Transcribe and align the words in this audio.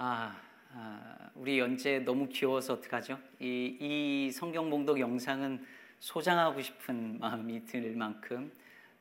아, 0.00 0.32
아, 0.74 1.30
우리 1.34 1.58
연재 1.58 1.98
너무 1.98 2.28
귀여워서 2.28 2.74
어떡하죠? 2.74 3.18
이, 3.40 3.76
이 3.80 4.30
성경 4.30 4.70
봉독 4.70 5.00
영상은 5.00 5.66
소장하고 5.98 6.62
싶은 6.62 7.18
마음이 7.18 7.64
들 7.64 7.96
만큼 7.96 8.52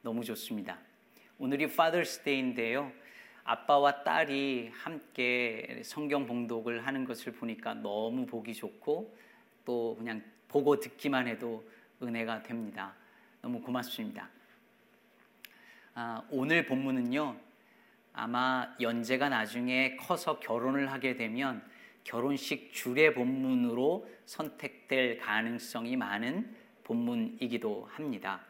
너무 0.02 0.24
좋습니다. 0.24 0.80
오늘이 1.38 1.66
Father's 1.66 2.24
Day인데요. 2.24 2.92
아빠와 3.44 4.04
딸이 4.04 4.72
함께 4.74 5.84
성경 5.86 6.26
봉독을 6.26 6.88
하는 6.88 7.06
것을 7.06 7.32
보니까 7.34 7.76
너무 7.76 8.26
보기 8.26 8.56
좋고 8.56 9.16
또 9.66 9.96
그냥 10.00 10.24
보고 10.48 10.80
듣기만 10.80 11.28
해도 11.28 11.64
은혜가 12.02 12.42
됩니다. 12.42 12.96
너무 13.44 13.62
고맙습니다. 13.62 14.28
아, 15.94 16.24
오늘 16.32 16.66
본문은요. 16.66 17.47
아마 18.18 18.68
연재가 18.82 19.30
나중에 19.30 19.96
커서 19.96 20.40
결혼을 20.40 20.92
하게 20.92 21.16
되면 21.16 21.64
결혼식 22.04 22.74
주례 22.74 23.14
본문으로 23.14 24.10
선택될 24.26 25.20
가능성이 25.20 25.96
많은 25.96 26.56
본문이기도 26.84 27.88
합니다. 27.92 28.42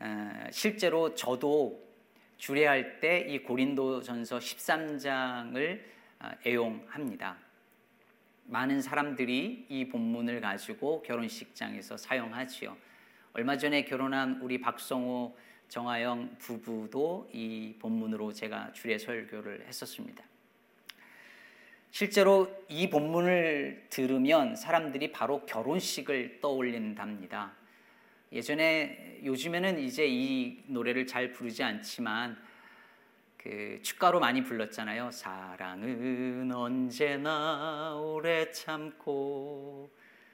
어, 0.00 0.48
실제로 0.50 1.14
저도 1.14 1.80
주례할 2.38 2.98
때 2.98 3.26
이 3.28 3.38
고린도전서 3.38 4.38
13장을 4.38 5.80
어, 6.18 6.30
애용합니다. 6.44 7.36
많은 8.46 8.82
사람들이 8.82 9.66
이 9.68 9.88
본문을 9.88 10.40
가지고 10.40 11.02
결혼식장에서 11.02 11.96
사용하지요. 11.96 12.76
얼마 13.32 13.56
전에 13.56 13.84
결혼한 13.84 14.40
우리 14.40 14.60
박성호 14.60 15.36
정아영 15.68 16.36
부부도 16.38 17.28
이 17.32 17.74
본문으로 17.78 18.32
제가 18.32 18.72
주례 18.72 18.98
설교를 18.98 19.66
했었습니다. 19.66 20.24
실제로 21.90 22.48
이 22.68 22.90
본문을 22.90 23.86
들으면 23.90 24.56
사람들이 24.56 25.12
바로 25.12 25.44
결혼식을 25.46 26.40
떠올린답니다. 26.40 27.52
예전에 28.30 29.20
요즘에는 29.24 29.78
이제 29.78 30.06
이 30.06 30.62
노래를 30.66 31.06
잘 31.06 31.32
부르지 31.32 31.62
않지만 31.62 32.36
그 33.38 33.80
축가로 33.82 34.20
많이 34.20 34.42
불렀잖아요. 34.42 35.10
사랑은 35.10 36.52
언제나 36.52 37.96
오래 37.96 38.50
참고 38.50 39.90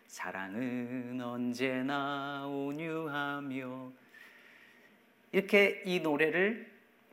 사랑은 0.06 1.20
언제나 1.20 2.46
온유하며 2.46 4.03
이렇게 5.34 5.82
이 5.84 5.98
노래를 5.98 6.64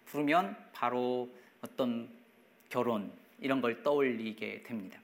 부르면 0.05 0.55
바로 0.73 1.27
어떤 1.61 2.07
결혼 2.69 3.11
이런 3.39 3.61
걸 3.61 3.81
떠올리게 3.81 4.61
됩니다. 4.61 4.99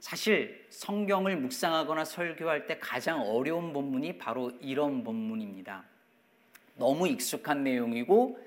사실 0.00 0.66
성경을 0.70 1.36
묵상하거나 1.36 2.06
설교할 2.06 2.66
때 2.66 2.78
가장 2.78 3.20
어려운 3.20 3.74
본문이 3.74 4.16
바로 4.16 4.50
이런 4.62 5.04
본문입니다. 5.04 5.84
너무 6.76 7.06
익숙한 7.06 7.62
내용이고 7.62 8.42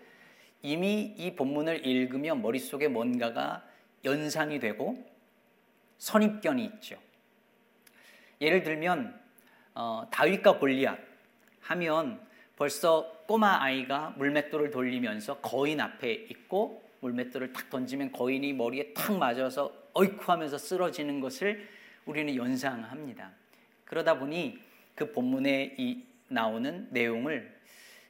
이미 0.63 1.13
이 1.15 1.35
본문을 1.35 1.85
읽으면 1.85 2.41
머릿속에 2.41 2.87
뭔가가 2.87 3.63
연상이 4.03 4.57
되고 4.59 5.07
선입견이 5.99 6.65
있죠. 6.65 6.97
예를 8.41 8.63
들면 8.63 9.15
어, 9.75 10.07
다윗과 10.09 10.57
골리앗 10.57 10.97
하면 11.61 12.19
벌써 12.55 13.18
꼬마 13.29 13.61
아이가 13.61 14.15
물맷돌을 14.17 14.71
돌리면서 14.71 15.37
거인 15.37 15.79
앞에 15.79 16.11
있고 16.31 16.83
물맷돌을 17.01 17.53
탁 17.53 17.69
던지면 17.69 18.11
거인이 18.11 18.53
머리에 18.53 18.91
탁 18.95 19.15
맞아서 19.15 19.71
어이쿠 19.93 20.31
하면서 20.31 20.57
쓰러지는 20.57 21.19
것을 21.19 21.63
우리는 22.07 22.35
연상합니다. 22.35 23.29
그러다 23.85 24.17
보니 24.17 24.59
그 24.95 25.11
본문에 25.11 25.75
이 25.77 26.03
나오는 26.27 26.87
내용을 26.89 27.55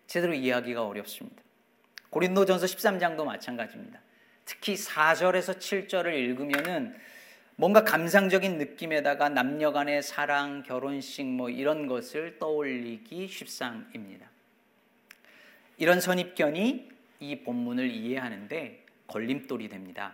제대로 0.07 0.33
이해하기가 0.33 0.87
어렵습니다. 0.87 1.43
고린도전서 2.11 2.65
13장도 2.67 3.25
마찬가지입니다. 3.25 3.99
특히 4.45 4.75
4절에서 4.75 5.57
7절을 5.57 6.13
읽으면은 6.13 6.95
뭔가 7.57 7.83
감상적인 7.83 8.57
느낌에다가 8.57 9.27
남녀 9.27 9.73
간의 9.73 10.01
사랑, 10.01 10.63
결혼식 10.63 11.25
뭐 11.25 11.49
이런 11.49 11.87
것을 11.87 12.39
떠올리기 12.39 13.27
쉽상입니다. 13.27 14.29
이런 15.79 15.99
선입견이 15.99 16.89
이 17.21 17.39
본문을 17.43 17.89
이해하는데 17.89 18.85
걸림돌이 19.07 19.69
됩니다. 19.69 20.13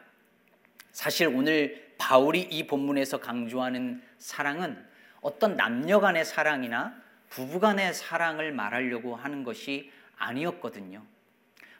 사실 0.92 1.28
오늘 1.28 1.94
바울이 1.98 2.42
이 2.42 2.68
본문에서 2.68 3.20
강조하는 3.20 4.02
사랑은 4.18 4.82
어떤 5.22 5.58
남녀 5.58 6.00
간의 6.00 6.24
사랑이나 6.24 6.96
부부 7.30 7.60
간의 7.60 7.94
사랑을 7.94 8.54
말하려고 8.54 9.16
하는 9.16 9.44
것이 9.44 9.92
아니었거든요. 10.18 11.04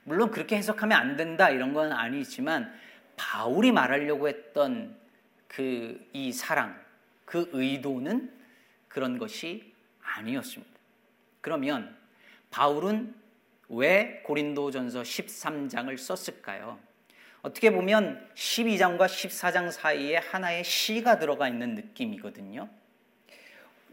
물론 0.04 0.32
그렇게 0.32 0.58
해석하면 0.58 0.98
안 0.98 1.16
된다 1.16 1.50
이런 1.50 1.74
건 1.74 1.94
아니지만 1.94 2.74
바울이 3.16 3.72
말하려고 3.72 4.28
했던 4.28 4.98
그 5.48 6.06
이 6.12 6.32
사랑, 6.34 6.78
그 7.24 7.50
의도는 7.54 8.32
그런 8.88 9.18
것이 9.18 9.74
아니었습니다. 10.02 10.74
그러면 11.42 11.96
바울은 12.52 13.14
왜 13.70 14.22
고린도전서 14.26 15.02
13장을 15.02 15.98
썼을까요? 15.98 16.80
어떻게 17.42 17.72
보면 17.72 18.30
12장과 18.36 19.06
14장 19.06 19.72
사이에 19.72 20.18
하나의 20.18 20.64
시가 20.64 21.20
들어가 21.20 21.48
있는 21.48 21.76
느낌이거든요. 21.76 22.70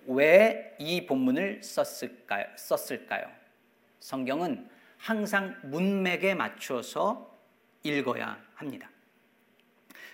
왜 0.06 0.72
이 0.82 1.06
본문을 1.06 1.62
썼을까요? 1.62 2.44
썼을까요? 2.56 3.30
성경은 4.00 4.68
항상 4.96 5.56
문맥에 5.62 6.34
맞춰서 6.34 7.38
읽어야 7.84 8.42
합니다. 8.54 8.90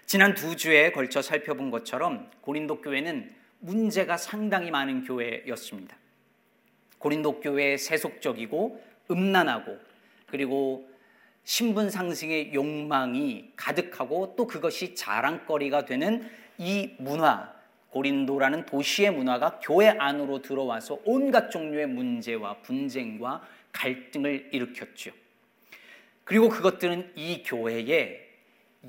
지난 0.05 0.35
두 0.35 0.57
주에 0.57 0.93
걸쳐 0.93 1.23
살펴본 1.23 1.71
것처럼 1.71 2.31
고린도 2.43 2.83
교회는 2.83 3.35
문제가 3.61 4.17
상당히 4.17 4.71
많은 4.71 5.05
교회였습니다. 5.05 5.97
고린도 6.99 7.41
교회의 7.41 7.79
세속적이고 7.79 8.85
음란하고 9.11 9.79
그리고 10.27 10.89
신분 11.45 11.91
상승의 11.91 12.53
욕망이 12.53 13.53
가득하고 13.57 14.35
또 14.37 14.47
그것이 14.47 14.95
자랑거리가 14.95 15.87
되는 15.87 16.29
이 16.59 16.95
문화, 16.99 17.53
고린도라는 17.91 18.67
도시의 18.67 19.13
문화가 19.13 19.59
교회 19.63 19.89
안으로 19.89 20.43
들어와서 20.43 21.01
온갖 21.05 21.51
종류의 21.51 21.87
문제와 21.87 22.59
분쟁과 22.59 23.43
갈등을 23.73 24.51
일으켰죠. 24.53 25.13
그리고 26.25 26.51
그것들은 26.51 27.13
이 27.17 27.43
교회의 27.43 28.29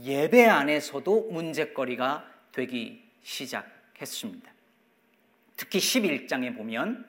예배 0.01 0.45
안에서도 0.45 1.29
문제거리가 1.31 2.29
되기 2.51 3.01
시작했습니다. 3.23 4.51
특히 5.55 5.79
11장에 5.79 6.55
보면 6.55 7.08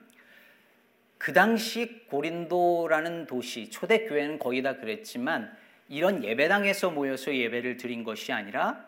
그 1.21 1.35
당시 1.35 2.07
고린도라는 2.07 3.27
도시, 3.27 3.69
초대교회는 3.69 4.39
거의 4.39 4.63
다 4.63 4.77
그랬지만 4.77 5.55
이런 5.87 6.25
예배당에서 6.25 6.93
모여서 6.93 7.37
예배를 7.37 7.77
드린 7.77 8.05
것이 8.05 8.33
아니라 8.33 8.83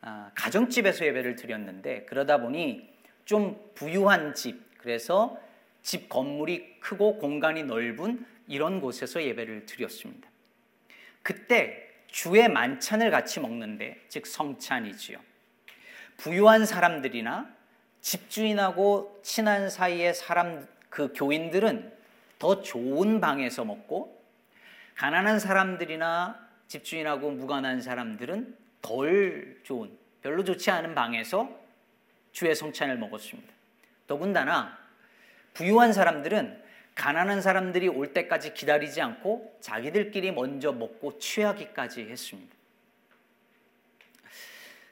아, 0.00 0.30
가정집에서 0.34 1.04
예배를 1.04 1.36
드렸는데 1.36 2.06
그러다 2.06 2.38
보니 2.38 2.88
좀 3.26 3.70
부유한 3.74 4.34
집, 4.34 4.78
그래서 4.78 5.38
집 5.82 6.08
건물이 6.08 6.80
크고 6.80 7.18
공간이 7.18 7.64
넓은 7.64 8.24
이런 8.48 8.80
곳에서 8.80 9.22
예배를 9.22 9.66
드렸습니다. 9.66 10.30
그때 11.22 11.86
주의 12.06 12.48
만찬을 12.48 13.10
같이 13.10 13.40
먹는데, 13.40 14.00
즉 14.08 14.26
성찬이지요. 14.26 15.18
부유한 16.16 16.64
사람들이나 16.64 17.54
집주인하고 18.00 19.20
친한 19.22 19.68
사이의 19.68 20.14
사람 20.14 20.66
그 20.92 21.10
교인들은 21.16 21.90
더 22.38 22.60
좋은 22.60 23.18
방에서 23.18 23.64
먹고 23.64 24.22
가난한 24.94 25.38
사람들이나 25.38 26.38
집주인하고 26.68 27.30
무관한 27.30 27.80
사람들은 27.80 28.54
덜 28.82 29.58
좋은 29.62 29.90
별로 30.20 30.44
좋지 30.44 30.70
않은 30.70 30.94
방에서 30.94 31.48
주의 32.32 32.54
성찬을 32.54 32.98
먹었습니다. 32.98 33.50
더군다나 34.06 34.78
부유한 35.54 35.94
사람들은 35.94 36.62
가난한 36.94 37.40
사람들이 37.40 37.88
올 37.88 38.12
때까지 38.12 38.52
기다리지 38.52 39.00
않고 39.00 39.56
자기들끼리 39.62 40.32
먼저 40.32 40.72
먹고 40.72 41.18
취하기까지 41.18 42.02
했습니다. 42.02 42.54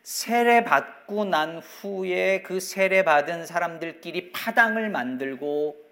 세례 0.02 0.64
받고 0.64 1.26
난 1.26 1.58
후에 1.58 2.40
그 2.40 2.58
세례 2.58 3.04
받은 3.04 3.44
사람들끼리 3.44 4.32
파당을 4.32 4.88
만들고 4.88 5.76
어, 5.76 5.89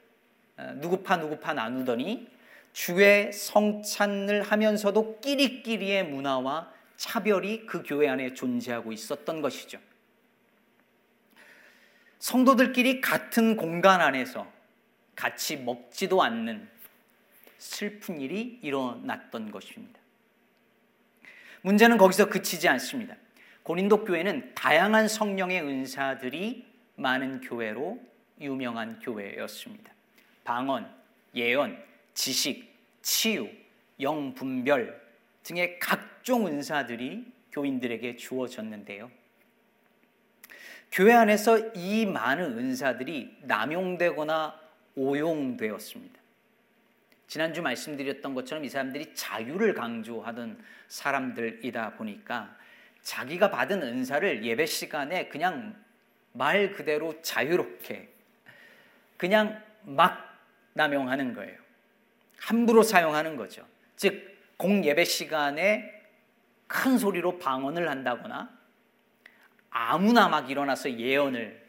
누구파 0.76 1.16
누구파 1.18 1.54
나누더니 1.54 2.28
주의 2.72 3.32
성찬을 3.32 4.42
하면서도 4.42 5.20
끼리끼리의 5.20 6.04
문화와 6.04 6.72
차별이 6.96 7.66
그 7.66 7.82
교회 7.84 8.08
안에 8.08 8.34
존재하고 8.34 8.92
있었던 8.92 9.40
것이죠. 9.40 9.78
성도들끼리 12.18 13.00
같은 13.00 13.56
공간 13.56 14.00
안에서 14.00 14.50
같이 15.14 15.56
먹지도 15.56 16.22
않는 16.22 16.68
슬픈 17.58 18.20
일이 18.20 18.58
일어났던 18.62 19.50
것입니다. 19.50 19.98
문제는 21.62 21.98
거기서 21.98 22.28
그치지 22.28 22.68
않습니다. 22.68 23.16
고린도 23.62 24.04
교회는 24.04 24.54
다양한 24.54 25.08
성령의 25.08 25.62
은사들이 25.62 26.64
많은 26.96 27.40
교회로 27.40 28.00
유명한 28.40 28.98
교회였습니다. 29.00 29.92
방언, 30.48 30.90
예언, 31.34 31.78
지식, 32.14 32.74
치유, 33.02 33.50
영분별 34.00 34.98
등의 35.42 35.78
각종 35.78 36.46
은사들이 36.46 37.30
교인들에게 37.52 38.16
주어졌는데요. 38.16 39.10
교회 40.90 41.12
안에서 41.12 41.58
이 41.74 42.06
많은 42.06 42.56
은사들이 42.56 43.40
남용되거나 43.42 44.58
오용되었습니다. 44.96 46.18
지난주 47.26 47.60
말씀드렸던 47.60 48.32
것처럼 48.32 48.64
이 48.64 48.70
사람들이 48.70 49.14
자유를 49.14 49.74
강조하던 49.74 50.64
사람들이다 50.88 51.96
보니까 51.96 52.56
자기가 53.02 53.50
받은 53.50 53.82
은사를 53.82 54.42
예배 54.42 54.64
시간에 54.64 55.28
그냥 55.28 55.76
말 56.32 56.72
그대로 56.72 57.20
자유롭게 57.20 58.08
그냥 59.18 59.62
막 59.82 60.27
남용하는 60.78 61.34
거예요. 61.34 61.58
함부로 62.38 62.82
사용하는 62.82 63.36
거죠. 63.36 63.66
즉, 63.96 64.38
공예배 64.56 65.04
시간에 65.04 65.92
큰 66.68 66.98
소리로 66.98 67.38
방언을 67.38 67.90
한다거나 67.90 68.56
아무나 69.70 70.28
막 70.28 70.48
일어나서 70.48 70.98
예언을 70.98 71.66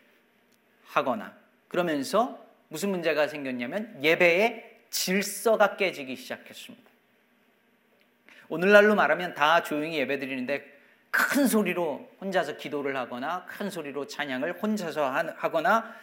하거나 0.86 1.36
그러면서 1.68 2.46
무슨 2.68 2.90
문제가 2.90 3.28
생겼냐면 3.28 4.00
예배의 4.04 4.82
질서가 4.90 5.76
깨지기 5.76 6.16
시작했습니다. 6.16 6.90
오늘날로 8.48 8.96
말하면 8.96 9.34
다 9.34 9.64
조용히 9.64 9.98
예배 9.98 10.20
드리는데 10.20 10.80
큰 11.12 11.48
소리로 11.48 12.12
혼자서 12.22 12.58
기도를 12.58 12.96
하거나 12.96 13.46
큰 13.46 13.70
소리로 13.70 14.08
찬양을 14.08 14.62
혼자서 14.62 15.10
하거나 15.38 15.96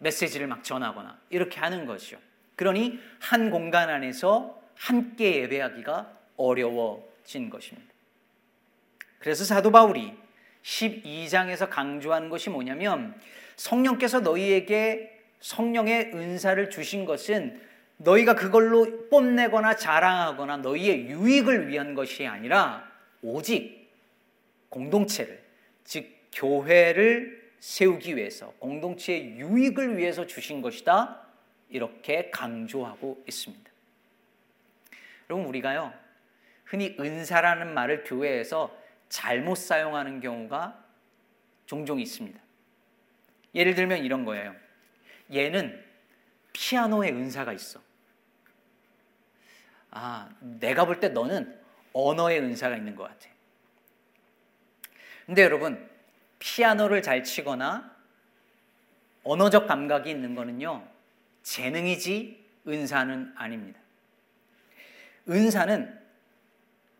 메시지를 0.00 0.46
막 0.46 0.64
전하거나 0.64 1.18
이렇게 1.30 1.60
하는 1.60 1.86
것이죠. 1.86 2.18
그러니 2.56 2.98
한 3.20 3.50
공간 3.50 3.88
안에서 3.88 4.60
함께 4.74 5.36
예배하기가 5.42 6.18
어려워진 6.36 7.50
것입니다. 7.50 7.90
그래서 9.18 9.44
사도 9.44 9.70
바울이 9.70 10.14
12장에서 10.62 11.68
강조하는 11.68 12.28
것이 12.28 12.50
뭐냐면 12.50 13.14
성령께서 13.56 14.20
너희에게 14.20 15.18
성령의 15.40 16.12
은사를 16.14 16.70
주신 16.70 17.04
것은 17.04 17.60
너희가 17.98 18.34
그걸로 18.34 19.08
뽐내거나 19.08 19.76
자랑하거나 19.76 20.58
너희의 20.58 21.08
유익을 21.08 21.68
위한 21.68 21.94
것이 21.94 22.26
아니라 22.26 22.90
오직 23.22 23.90
공동체를 24.70 25.42
즉 25.84 26.06
교회를 26.32 27.39
세우기 27.60 28.16
위해서 28.16 28.50
공동체의 28.58 29.38
유익을 29.38 29.98
위해서 29.98 30.26
주신 30.26 30.62
것이다. 30.62 31.26
이렇게 31.68 32.30
강조하고 32.30 33.22
있습니다. 33.28 33.70
여러분 35.28 35.46
우리가요. 35.46 35.92
흔히 36.64 36.96
은사라는 36.98 37.72
말을 37.74 38.04
교회에서 38.04 38.76
잘못 39.08 39.56
사용하는 39.56 40.20
경우가 40.20 40.84
종종 41.66 42.00
있습니다. 42.00 42.40
예를 43.54 43.74
들면 43.74 44.04
이런 44.04 44.24
거예요. 44.24 44.54
얘는 45.32 45.84
피아노의 46.52 47.12
은사가 47.12 47.52
있어. 47.52 47.80
아, 49.90 50.30
내가 50.40 50.84
볼 50.86 51.00
때 51.00 51.08
너는 51.08 51.58
언어의 51.92 52.40
은사가 52.40 52.76
있는 52.76 52.94
것 52.94 53.04
같아. 53.04 53.28
근데 55.26 55.42
여러분, 55.42 55.88
피아노를 56.40 57.02
잘 57.02 57.22
치거나 57.22 57.94
언어적 59.22 59.68
감각이 59.68 60.10
있는 60.10 60.34
거는요, 60.34 60.86
재능이지 61.42 62.44
은사는 62.66 63.32
아닙니다. 63.36 63.78
은사는 65.28 65.98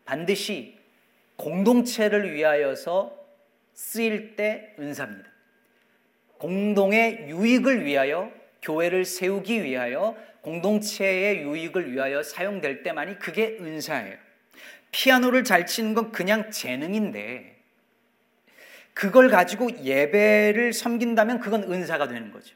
반드시 0.05 0.79
공동체를 1.35 2.33
위하여서 2.33 3.17
쓰일 3.73 4.35
때 4.35 4.75
은사입니다. 4.79 5.29
공동의 6.37 7.29
유익을 7.29 7.85
위하여 7.85 8.31
교회를 8.61 9.05
세우기 9.05 9.63
위하여 9.63 10.15
공동체의 10.41 11.41
유익을 11.41 11.91
위하여 11.91 12.23
사용될 12.23 12.83
때만이 12.83 13.19
그게 13.19 13.57
은사예요. 13.59 14.17
피아노를 14.91 15.43
잘 15.43 15.65
치는 15.65 15.93
건 15.93 16.11
그냥 16.11 16.51
재능인데 16.51 17.50
그걸 18.93 19.29
가지고 19.29 19.71
예배를 19.83 20.73
섬긴다면 20.73 21.39
그건 21.39 21.63
은사가 21.71 22.07
되는 22.07 22.31
거죠. 22.31 22.55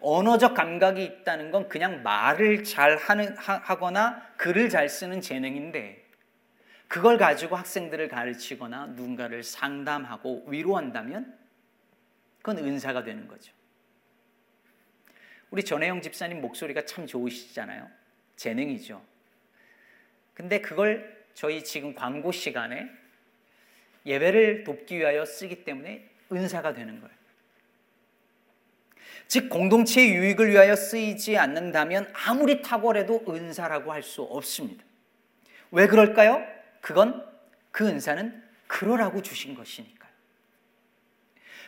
언어적 0.00 0.54
감각이 0.54 1.02
있다는 1.02 1.50
건 1.50 1.68
그냥 1.68 2.02
말을 2.02 2.64
잘 2.64 2.96
하는, 2.96 3.36
하거나 3.36 4.20
글을 4.36 4.68
잘 4.68 4.88
쓰는 4.88 5.20
재능인데 5.20 6.02
그걸 6.88 7.16
가지고 7.16 7.56
학생들을 7.56 8.08
가르치거나 8.08 8.88
누군가를 8.88 9.42
상담하고 9.42 10.44
위로한다면 10.48 11.38
그건 12.38 12.58
은사가 12.58 13.04
되는 13.04 13.28
거죠. 13.28 13.52
우리 15.50 15.62
전혜영 15.62 16.02
집사님 16.02 16.40
목소리가 16.40 16.84
참 16.84 17.06
좋으시잖아요. 17.06 17.88
재능이죠. 18.36 19.02
근데 20.34 20.60
그걸 20.60 21.24
저희 21.34 21.62
지금 21.62 21.94
광고 21.94 22.32
시간에 22.32 22.90
예배를 24.06 24.64
돕기 24.64 24.98
위하여 24.98 25.24
쓰기 25.24 25.64
때문에 25.64 26.08
은사가 26.32 26.74
되는 26.74 27.00
거예요. 27.00 27.14
즉 29.28 29.48
공동체의 29.48 30.14
유익을 30.14 30.50
위하여 30.50 30.76
쓰이지 30.76 31.38
않는다면 31.38 32.12
아무리 32.12 32.60
탁월해도 32.60 33.24
은사라고 33.28 33.92
할 33.92 34.02
수 34.02 34.22
없습니다. 34.22 34.84
왜 35.70 35.86
그럴까요? 35.86 36.42
그건 36.80 37.24
그 37.70 37.86
은사는 37.88 38.42
그러라고 38.66 39.22
주신 39.22 39.54
것이니까요. 39.54 40.10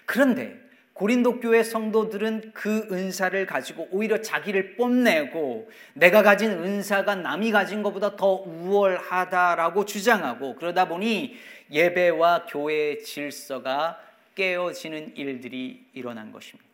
그런데 0.04 0.58
고린도 0.92 1.40
교회 1.40 1.62
성도들은 1.62 2.52
그 2.54 2.86
은사를 2.92 3.46
가지고 3.46 3.88
오히려 3.90 4.20
자기를 4.20 4.76
뽐내고 4.76 5.68
내가 5.94 6.22
가진 6.22 6.52
은사가 6.52 7.16
남이 7.16 7.50
가진 7.50 7.82
것보다 7.82 8.14
더 8.14 8.34
우월하다라고 8.34 9.86
주장하고 9.86 10.54
그러다 10.54 10.86
보니 10.86 11.36
예배와 11.70 12.46
교회의 12.46 13.02
질서가 13.02 14.00
깨어지는 14.34 15.16
일들이 15.16 15.88
일어난 15.92 16.32
것입니다. 16.32 16.70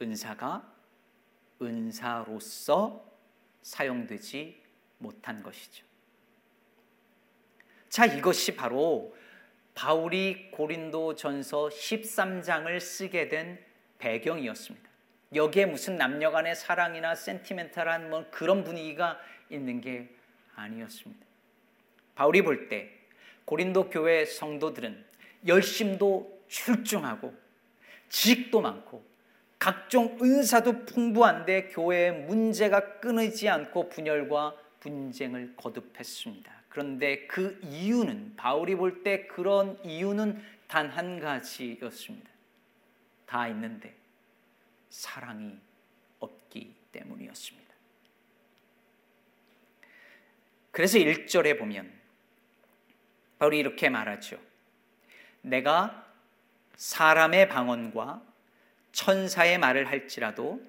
은사가 0.00 0.72
은사로서 1.60 3.04
사용되지 3.62 4.62
못한 4.98 5.42
것이죠. 5.42 5.84
자, 7.88 8.04
이것이 8.04 8.54
바로 8.54 9.16
바울이 9.74 10.50
고린도 10.50 11.14
전서 11.14 11.68
13장을 11.68 12.78
쓰게 12.80 13.28
된 13.28 13.64
배경이었습니다. 13.98 14.86
여기에 15.34 15.66
무슨 15.66 15.96
남녀 15.96 16.30
간의 16.30 16.54
사랑이나 16.54 17.14
센티멘탈한 17.14 18.10
뭐 18.10 18.26
그런 18.30 18.64
분위기가 18.64 19.18
있는 19.50 19.80
게 19.80 20.08
아니었습니다. 20.54 21.26
바울이 22.14 22.42
볼 22.42 22.68
때 22.68 22.90
고린도 23.46 23.88
교회 23.90 24.24
성도들은 24.26 25.04
열심도 25.46 26.42
출중하고 26.48 27.34
지식도 28.10 28.60
많고 28.60 29.02
각종 29.58 30.18
은사도 30.20 30.84
풍부한데 30.84 31.68
교회의 31.68 32.12
문제가 32.26 33.00
끊이지 33.00 33.48
않고 33.48 33.88
분열과 33.88 34.54
분쟁을 34.80 35.54
거듭했습니다. 35.56 36.52
그런데 36.68 37.26
그 37.26 37.58
이유는 37.62 38.34
바울이 38.36 38.74
볼 38.76 39.02
때 39.02 39.26
그런 39.26 39.82
이유는 39.82 40.42
단 40.68 40.90
한 40.90 41.18
가지였습니다. 41.20 42.28
다 43.24 43.48
있는데 43.48 43.94
사랑이 44.90 45.56
없기 46.20 46.74
때문이었습니다. 46.92 47.74
그래서 50.70 50.98
1절에 50.98 51.58
보면 51.58 51.95
바울이 53.38 53.58
이렇게 53.58 53.88
말하죠. 53.88 54.38
내가 55.42 56.06
사람의 56.76 57.48
방언과 57.48 58.22
천사의 58.92 59.58
말을 59.58 59.88
할지라도 59.88 60.60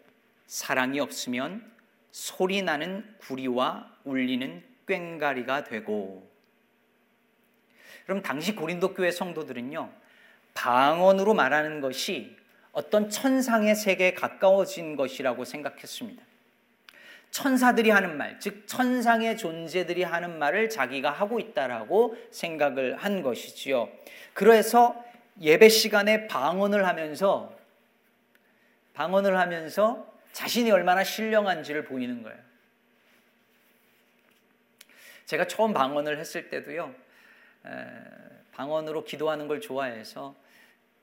사랑이 0.45 1.00
없으면 1.00 1.69
소리 2.12 2.62
나는 2.62 3.15
구리와 3.19 3.91
울리는 4.03 4.63
꽹가리가 4.86 5.63
되고 5.65 6.29
그럼 8.05 8.21
당시 8.21 8.55
고린도 8.55 8.93
교회 8.93 9.12
성도들은요. 9.12 9.91
방언으로 10.53 11.33
말하는 11.33 11.81
것이 11.81 12.38
어떤 12.71 13.09
천상의 13.09 13.75
세계에 13.75 14.13
가까워진 14.13 14.95
것이라고 14.95 15.43
생각했습니다. 15.43 16.24
천사들이 17.31 17.89
하는 17.89 18.17
말, 18.17 18.39
즉 18.39 18.67
천상의 18.67 19.38
존재들이 19.38 20.03
하는 20.03 20.39
말을 20.39 20.69
자기가 20.69 21.12
하고 21.12 21.39
있다라고 21.39 22.17
생각을 22.31 22.98
한 22.98 23.22
것이지요. 23.22 23.89
그래서 24.34 25.03
예배 25.39 25.69
시간에 25.69 26.27
방언을 26.27 26.88
하면서 26.88 27.55
방언을 28.93 29.38
하면서 29.38 30.12
자신이 30.31 30.72
얼마나 30.72 31.03
신령한지를 31.03 31.86
보이는 31.86 32.24
거예요. 32.24 32.38
제가 35.25 35.46
처음 35.46 35.74
방언을 35.74 36.17
했을 36.19 36.50
때도요. 36.50 36.96
방언으로 38.53 39.03
기도하는 39.03 39.48
걸 39.48 39.62
좋아해서 39.62 40.34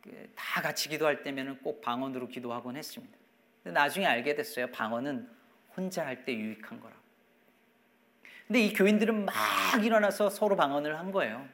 그다 0.02 0.62
같이 0.62 0.88
기도할 0.88 1.22
때면은 1.22 1.58
꼭 1.58 1.80
방언으로 1.80 2.28
기도하곤 2.28 2.76
했습니다. 2.76 3.16
나중에 3.62 4.06
알게 4.06 4.34
됐어요. 4.34 4.66
방언은 4.72 5.28
혼자 5.76 6.06
할 6.06 6.24
때 6.24 6.32
유익한 6.34 6.80
거라. 6.80 6.94
근데 8.46 8.60
이 8.60 8.72
교인들은 8.72 9.24
막 9.24 9.34
일어나서 9.82 10.30
서로 10.30 10.56
방언을 10.56 10.98
한 10.98 11.12
거예요. 11.12 11.46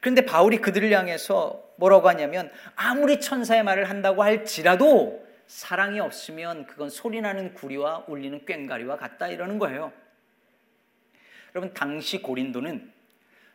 그런데 0.00 0.24
바울이 0.24 0.58
그들을 0.58 0.90
향해서 0.92 1.74
뭐라고 1.76 2.08
하냐면 2.08 2.50
아무리 2.74 3.20
천사의 3.20 3.62
말을 3.62 3.88
한다고 3.88 4.24
할지라도 4.24 5.24
사랑이 5.46 6.00
없으면 6.00 6.66
그건 6.66 6.90
소리나는 6.90 7.54
구리와 7.54 8.06
울리는 8.08 8.44
꽹가리와 8.44 8.96
같다 8.96 9.28
이러는 9.28 9.58
거예요. 9.58 9.92
여러분 11.54 11.72
당시 11.74 12.20
고린도는 12.20 12.92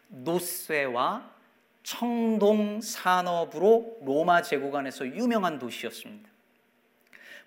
노쇠와 0.08 1.36
청동 1.84 2.80
산업으로 2.82 3.98
로마 4.06 4.42
제국 4.42 4.76
안에서 4.76 5.06
유명한 5.06 5.60
도시였습니다. 5.60 6.30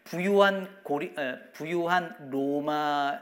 부유한 0.04 0.83
고리, 0.83 1.14
에, 1.16 1.38
부유한 1.52 2.30
로마의 2.30 3.21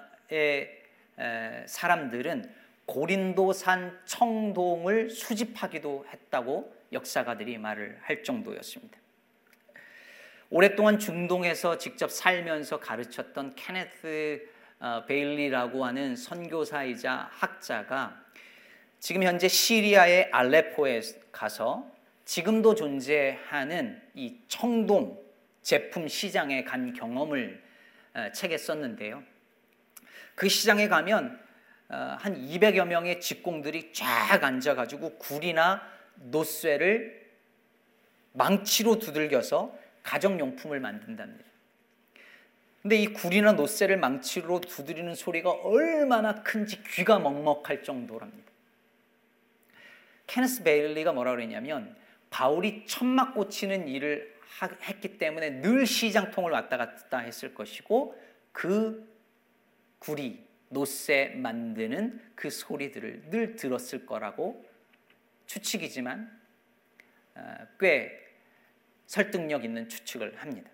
에, 1.18 1.64
사람들은 1.66 2.54
고린도산 2.86 4.00
청동을 4.06 5.10
수집하기도 5.10 6.06
했다고 6.10 6.74
역사가들이 6.92 7.58
말을 7.58 7.98
할 8.02 8.22
정도였습니다. 8.22 8.98
오랫동안 10.50 10.98
중동에서 10.98 11.76
직접 11.76 12.10
살면서 12.10 12.80
가르쳤던 12.80 13.54
케네스 13.54 14.48
어, 14.80 15.04
베일리라고 15.06 15.84
하는 15.84 16.16
선교사이자 16.16 17.28
학자가 17.32 18.24
지금 19.00 19.24
현재 19.24 19.48
시리아의 19.48 20.30
알레포에 20.32 21.00
가서 21.30 21.90
지금도 22.24 22.74
존재하는 22.74 24.00
이 24.14 24.38
청동 24.48 25.27
제품 25.62 26.08
시장에 26.08 26.64
간 26.64 26.92
경험을 26.92 27.62
어, 28.14 28.32
책에 28.32 28.56
썼는데요. 28.58 29.22
그 30.34 30.48
시장에 30.48 30.88
가면 30.88 31.40
어, 31.88 32.16
한 32.20 32.36
200여 32.36 32.86
명의 32.86 33.20
직공들이 33.20 33.92
쫙 33.92 34.42
앉아가지고 34.42 35.18
굴이나 35.18 35.82
노쇠를 36.16 37.28
망치로 38.32 38.98
두들겨서 38.98 39.76
가정용품을 40.02 40.80
만든답니다. 40.80 41.48
근데 42.82 42.96
이 42.96 43.12
굴이나 43.12 43.52
노쇠를 43.52 43.96
망치로 43.96 44.60
두드리는 44.60 45.14
소리가 45.14 45.50
얼마나 45.50 46.42
큰지 46.42 46.82
귀가 46.84 47.18
먹먹할 47.18 47.82
정도랍니다. 47.82 48.50
케네스 50.26 50.62
베일리가 50.62 51.12
뭐라 51.12 51.32
그랬냐면 51.32 51.96
바울이 52.30 52.86
천막 52.86 53.34
고치는 53.34 53.88
일을 53.88 54.37
했기 54.88 55.18
때문에 55.18 55.60
늘 55.60 55.86
시장통을 55.86 56.50
왔다 56.50 56.76
갔다 56.76 57.18
했을 57.18 57.54
것이고 57.54 58.20
그 58.52 59.08
구리 59.98 60.46
노쇠 60.70 61.32
만드는 61.36 62.20
그 62.34 62.50
소리들을 62.50 63.30
늘 63.30 63.56
들었을 63.56 64.06
거라고 64.06 64.64
추측이지만 65.46 66.38
어, 67.36 67.54
꽤 67.78 68.28
설득력 69.06 69.64
있는 69.64 69.88
추측을 69.88 70.36
합니다. 70.36 70.70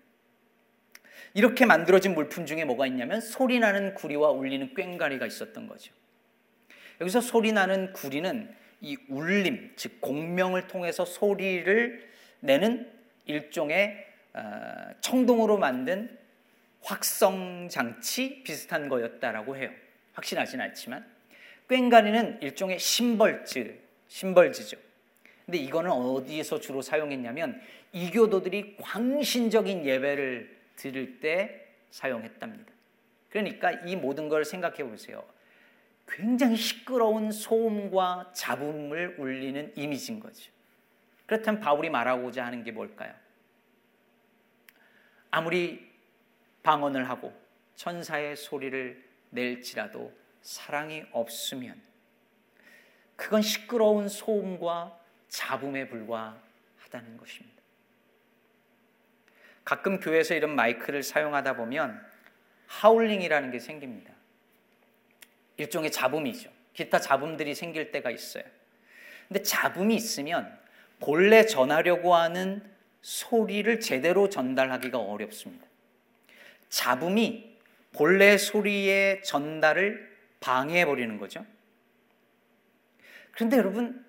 이렇게 1.33 1.65
만들어진 1.65 2.13
물품 2.13 2.45
중에 2.45 2.65
뭐가 2.65 2.87
있냐면 2.87 3.21
소리 3.21 3.59
나는 3.59 3.93
구리와 3.93 4.31
울리는 4.31 4.73
꽹가리가 4.73 5.25
있었던 5.25 5.67
거죠. 5.67 5.93
여기서 7.01 7.21
소리 7.21 7.51
나는 7.51 7.93
구리는 7.93 8.53
이 8.81 8.97
울림, 9.09 9.73
즉 9.75 9.99
공명을 10.01 10.67
통해서 10.67 11.05
소리를 11.05 12.09
내는 12.39 12.94
일종의 13.25 14.05
어, 14.33 14.41
청동으로 15.01 15.57
만든 15.57 16.17
확성 16.81 17.67
장치 17.69 18.43
비슷한 18.43 18.89
거였다라고 18.89 19.57
해요. 19.57 19.71
확신하진 20.13 20.61
않지만 20.61 21.05
꽹가리는 21.67 22.41
일종의 22.41 22.79
심벌즈, 22.79 23.79
심벌즈죠. 24.07 24.77
근데 25.45 25.57
이거는 25.59 25.91
어디에서 25.91 26.59
주로 26.59 26.81
사용했냐면 26.81 27.61
이교도들이 27.91 28.77
광신적인 28.81 29.85
예배를 29.85 30.57
드릴 30.75 31.19
때 31.19 31.67
사용했답니다. 31.91 32.71
그러니까 33.29 33.71
이 33.85 33.95
모든 33.95 34.29
걸 34.29 34.45
생각해 34.45 34.83
보세요. 34.83 35.23
굉장히 36.07 36.55
시끄러운 36.55 37.31
소음과 37.31 38.31
잡음을 38.33 39.15
울리는 39.17 39.73
이미지인 39.75 40.19
거죠. 40.19 40.51
그렇다면 41.25 41.59
바울이 41.61 41.89
말하고자 41.89 42.45
하는 42.45 42.63
게 42.63 42.71
뭘까요? 42.71 43.13
아무리 45.31 45.91
방언을 46.63 47.09
하고 47.09 47.33
천사의 47.75 48.35
소리를 48.35 49.03
낼지라도 49.31 50.13
사랑이 50.41 51.03
없으면 51.11 51.81
그건 53.15 53.41
시끄러운 53.41 54.07
소음과 54.07 54.99
잡음에 55.27 55.87
불과하다는 55.87 57.17
것입니다. 57.17 57.55
가끔 59.63 59.99
교회에서 59.99 60.35
이런 60.35 60.55
마이크를 60.55 61.01
사용하다 61.01 61.55
보면 61.55 62.05
하울링이라는 62.67 63.51
게 63.51 63.59
생깁니다. 63.59 64.13
일종의 65.57 65.91
잡음이죠. 65.91 66.51
기타 66.73 66.99
잡음들이 66.99 67.55
생길 67.55 67.91
때가 67.91 68.11
있어요. 68.11 68.43
근데 69.27 69.41
잡음이 69.41 69.95
있으면 69.95 70.64
본래 70.99 71.45
전하려고 71.45 72.15
하는 72.15 72.63
소리를 73.01 73.79
제대로 73.79 74.29
전달하기가 74.29 74.97
어렵습니다. 74.97 75.65
잡음이 76.69 77.55
본래 77.93 78.37
소리의 78.37 79.23
전달을 79.23 80.15
방해해 80.39 80.85
버리는 80.85 81.17
거죠. 81.17 81.45
그런데 83.31 83.57
여러분 83.57 84.05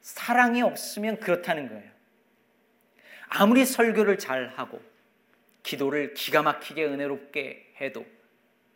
사랑이 0.00 0.62
없으면 0.62 1.20
그렇다는 1.20 1.68
거예요. 1.68 1.90
아무리 3.28 3.64
설교를 3.64 4.18
잘 4.18 4.52
하고 4.56 4.80
기도를 5.62 6.14
기가 6.14 6.42
막히게 6.42 6.84
은혜롭게 6.84 7.74
해도 7.80 8.06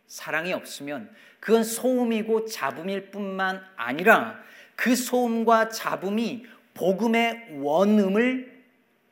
사랑이 0.07 0.53
없으면 0.53 1.13
그건 1.39 1.63
소음이고 1.63 2.45
잡음일 2.45 3.11
뿐만 3.11 3.63
아니라 3.75 4.41
그 4.75 4.95
소음과 4.95 5.69
잡음이 5.69 6.45
복음의 6.75 7.61
원음을 7.61 8.63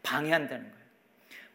방해한다는 0.04 0.70
거예요. 0.70 0.84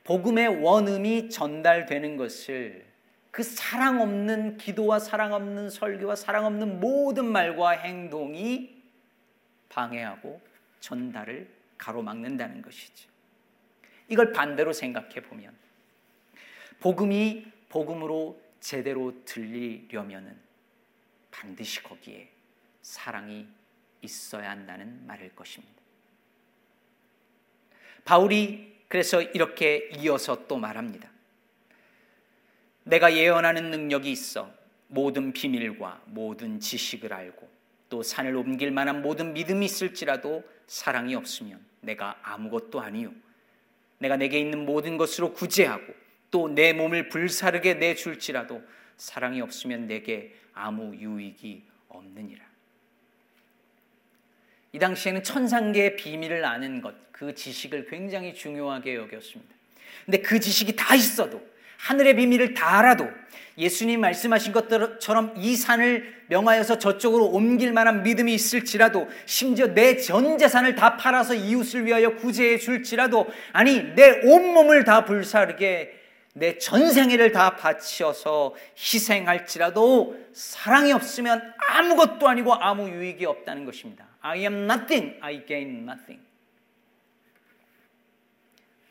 복음의 0.05 0.62
원음이 0.62 1.29
전달되는 1.31 2.17
것을 2.17 2.87
그 3.31 3.43
사랑 3.43 4.00
없는 4.00 4.57
기도와 4.57 4.99
사랑 4.99 5.35
없는 5.35 5.71
설교와 5.71 6.17
사랑 6.17 6.47
없는 6.47 6.81
모든 6.81 7.27
말과 7.27 7.71
행동이 7.71 8.83
방해하고 9.69 10.41
전달을 10.81 11.49
가로막는다는 11.77 12.62
것이죠. 12.62 13.09
이걸 14.09 14.33
반대로 14.33 14.73
생각해 14.73 15.23
보면 15.23 15.55
복음이 16.81 17.47
복음으로 17.69 18.41
제대로 18.61 19.12
들리려면은 19.27 20.37
반드시 21.31 21.83
거기에 21.83 22.31
사랑이 22.81 23.47
있어야 24.00 24.50
한다는 24.50 25.07
말일 25.07 25.37
것입니다. 25.37 25.79
바울이 28.09 28.73
그래서 28.88 29.21
이렇게 29.21 29.91
이어서 29.99 30.47
또 30.49 30.57
말합니다. 30.57 31.11
내가 32.85 33.15
예언하는 33.15 33.71
능력이 33.71 34.11
있어 34.11 34.50
모든 34.87 35.35
비밀과 35.35 36.05
모든 36.07 36.59
지식을 36.59 37.12
알고 37.12 37.47
또 37.91 38.03
산을 38.03 38.35
옮길 38.35 38.71
만한 38.71 39.03
모든 39.03 39.35
믿음이 39.35 39.67
있을지라도 39.67 40.43
사랑이 40.67 41.15
없으면 41.15 41.62
내가 41.83 42.19
아무것도 42.23 42.81
아니요. 42.81 43.12
내가 43.99 44.17
내게 44.17 44.38
있는 44.38 44.65
모든 44.65 44.97
것으로 44.97 45.35
구제하고 45.35 45.93
또 46.31 46.49
내 46.49 46.73
몸을 46.73 47.11
불사르게 47.11 47.75
내줄지라도 47.75 48.62
사랑이 48.97 49.43
없으면 49.43 49.87
내게 49.87 50.35
아무 50.55 50.97
유익이 50.97 51.62
없느니라. 51.91 52.48
이 54.73 54.79
당시에는 54.79 55.23
천상계의 55.23 55.97
비밀을 55.97 56.45
아는 56.45 56.83
것, 56.83 56.95
그 57.13 57.35
지식을 57.35 57.87
굉장히 57.89 58.35
중요하게 58.35 58.97
여겼습니다. 58.97 59.55
근데 60.05 60.19
그 60.19 60.41
지식이 60.41 60.77
다 60.77 60.95
있어도 60.95 61.41
하늘의 61.79 62.17
비밀을 62.17 62.55
다 62.55 62.79
알아도 62.79 63.09
예수님 63.57 64.01
말씀하신 64.01 64.53
것처럼 64.53 65.35
이 65.37 65.57
산을 65.57 66.25
명하여서 66.29 66.79
저쪽으로 66.79 67.27
옮길 67.27 67.73
만한 67.73 68.03
믿음이 68.05 68.33
있을지라도 68.35 69.09
심지어 69.27 69.67
내 69.75 69.97
전 69.97 70.39
재산을 70.39 70.77
다 70.77 70.97
팔아서 70.97 71.35
이웃을 71.35 71.85
위하여 71.85 72.15
구제해 72.15 72.59
줄지라도 72.59 73.27
아니 73.53 73.95
내 73.95 74.21
온몸을 74.25 74.85
다 74.85 75.05
불사르게 75.05 75.93
내 76.35 76.59
전생애를 76.59 77.33
다 77.33 77.57
바치어서 77.57 78.55
희생할지라도 78.77 80.17
사랑이 80.33 80.93
없으면 80.93 81.55
아무것도 81.59 82.29
아니고 82.29 82.55
아무 82.55 82.89
유익이 82.89 83.27
없다는 83.27 83.65
것입니다. 83.65 84.08
I 84.21 84.41
am 84.41 84.65
nothing, 84.65 85.17
I 85.21 85.45
gain 85.47 85.83
nothing. 85.83 86.27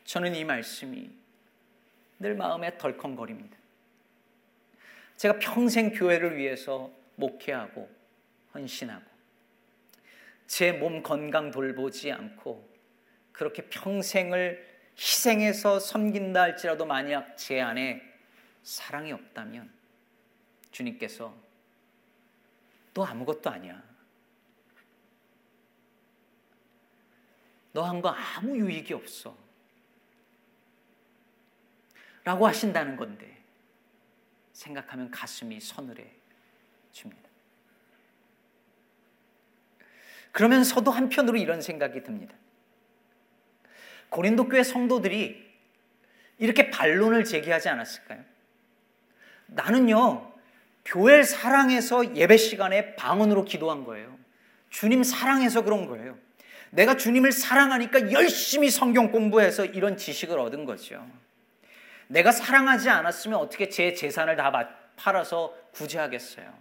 저는 0.04 0.34
이 0.34 0.44
말씀이 0.44 1.10
늘 2.18 2.34
마음에 2.34 2.76
덜컹거립니다. 2.78 3.56
제가 5.16 5.38
평생 5.38 5.90
교회를 5.90 6.36
위해서 6.36 6.90
목회하고 7.16 7.90
헌신하고 8.54 9.04
제 10.46 10.72
몸 10.72 11.02
건강 11.02 11.50
돌보지 11.50 12.10
않고 12.10 12.66
그렇게 13.32 13.68
평생을 13.68 14.66
희생해서 14.96 15.78
섬긴다 15.78 16.40
할지라도 16.40 16.86
만약 16.86 17.36
제 17.36 17.60
안에 17.60 18.02
사랑이 18.62 19.12
없다면 19.12 19.70
주님께서 20.70 21.34
또 22.94 23.04
아무것도 23.04 23.50
아니야. 23.50 23.82
너 27.78 27.84
한 27.84 28.02
거 28.02 28.08
아무 28.08 28.56
유익이 28.58 28.92
없어. 28.92 29.36
라고 32.24 32.46
하신다는 32.48 32.96
건데 32.96 33.38
생각하면 34.52 35.12
가슴이 35.12 35.60
서늘해집니다. 35.60 37.28
그러면서도 40.32 40.90
한편으로 40.90 41.36
이런 41.38 41.62
생각이 41.62 42.02
듭니다. 42.02 42.34
고린도 44.10 44.48
교회 44.48 44.64
성도들이 44.64 45.48
이렇게 46.38 46.70
반론을 46.70 47.24
제기하지 47.24 47.68
않았을까요? 47.68 48.24
나는요, 49.46 50.32
교회를 50.84 51.22
사랑해서 51.24 52.16
예배 52.16 52.36
시간에 52.38 52.96
방언으로 52.96 53.44
기도한 53.44 53.84
거예요. 53.84 54.18
주님 54.68 55.04
사랑해서 55.04 55.62
그런 55.62 55.86
거예요. 55.86 56.18
내가 56.70 56.96
주님을 56.96 57.32
사랑하니까 57.32 58.12
열심히 58.12 58.70
성경 58.70 59.10
공부해서 59.10 59.64
이런 59.64 59.96
지식을 59.96 60.38
얻은 60.38 60.64
거죠. 60.64 61.06
내가 62.08 62.32
사랑하지 62.32 62.88
않았으면 62.88 63.38
어떻게 63.38 63.68
제 63.68 63.94
재산을 63.94 64.36
다 64.36 64.50
팔아서 64.96 65.54
구제하겠어요? 65.72 66.52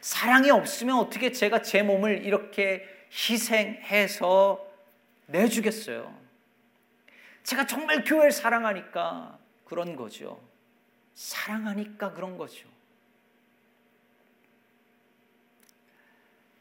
사랑이 0.00 0.50
없으면 0.50 0.98
어떻게 0.98 1.32
제가 1.32 1.62
제 1.62 1.82
몸을 1.82 2.24
이렇게 2.24 2.86
희생해서 3.10 4.64
내주겠어요? 5.26 6.16
제가 7.42 7.66
정말 7.66 8.04
교회를 8.04 8.32
사랑하니까 8.32 9.38
그런 9.64 9.96
거죠. 9.96 10.40
사랑하니까 11.14 12.12
그런 12.12 12.36
거죠. 12.36 12.68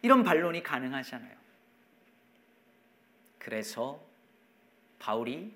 이런 0.01 0.23
반론이 0.23 0.61
가능하잖아요. 0.61 1.44
그래서 3.45 4.03
바울이 4.97 5.55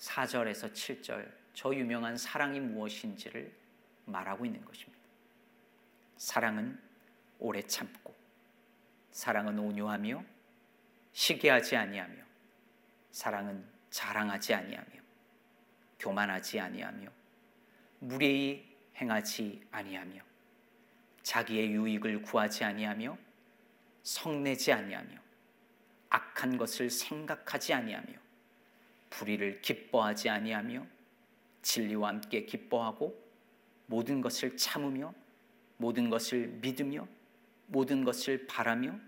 4절에서 0.00 0.72
7절 0.72 1.30
저 1.54 1.72
유명한 1.72 2.16
사랑이 2.16 2.58
무엇인지를 2.58 3.52
말하고 4.06 4.44
있는 4.44 4.64
것입니다. 4.64 4.98
사랑은 6.16 6.80
오래 7.38 7.62
참고 7.62 8.12
사랑은 9.12 9.56
온유하며 9.56 10.24
시기하지 11.12 11.76
아니하며 11.76 12.16
사랑은 13.12 13.64
자랑하지 13.90 14.52
아니하며 14.52 15.00
교만하지 16.00 16.58
아니하며 16.58 17.08
무례히 18.00 18.68
행하지 18.96 19.64
아니하며 19.70 20.20
자기의 21.22 21.70
유익을 21.70 22.22
구하지 22.22 22.64
아니하며 22.64 23.16
성내지 24.02 24.72
아니하며 24.72 25.22
악한 26.12 26.58
것을 26.58 26.90
생각하지 26.90 27.72
아니하며 27.72 28.12
불의를 29.08 29.62
기뻐하지 29.62 30.28
아니하며 30.28 30.86
진리와 31.62 32.08
함께 32.08 32.44
기뻐하고 32.44 33.18
모든 33.86 34.20
것을 34.20 34.56
참으며 34.56 35.14
모든 35.78 36.10
것을 36.10 36.48
믿으며 36.60 37.08
모든 37.66 38.04
것을 38.04 38.46
바라며 38.46 38.98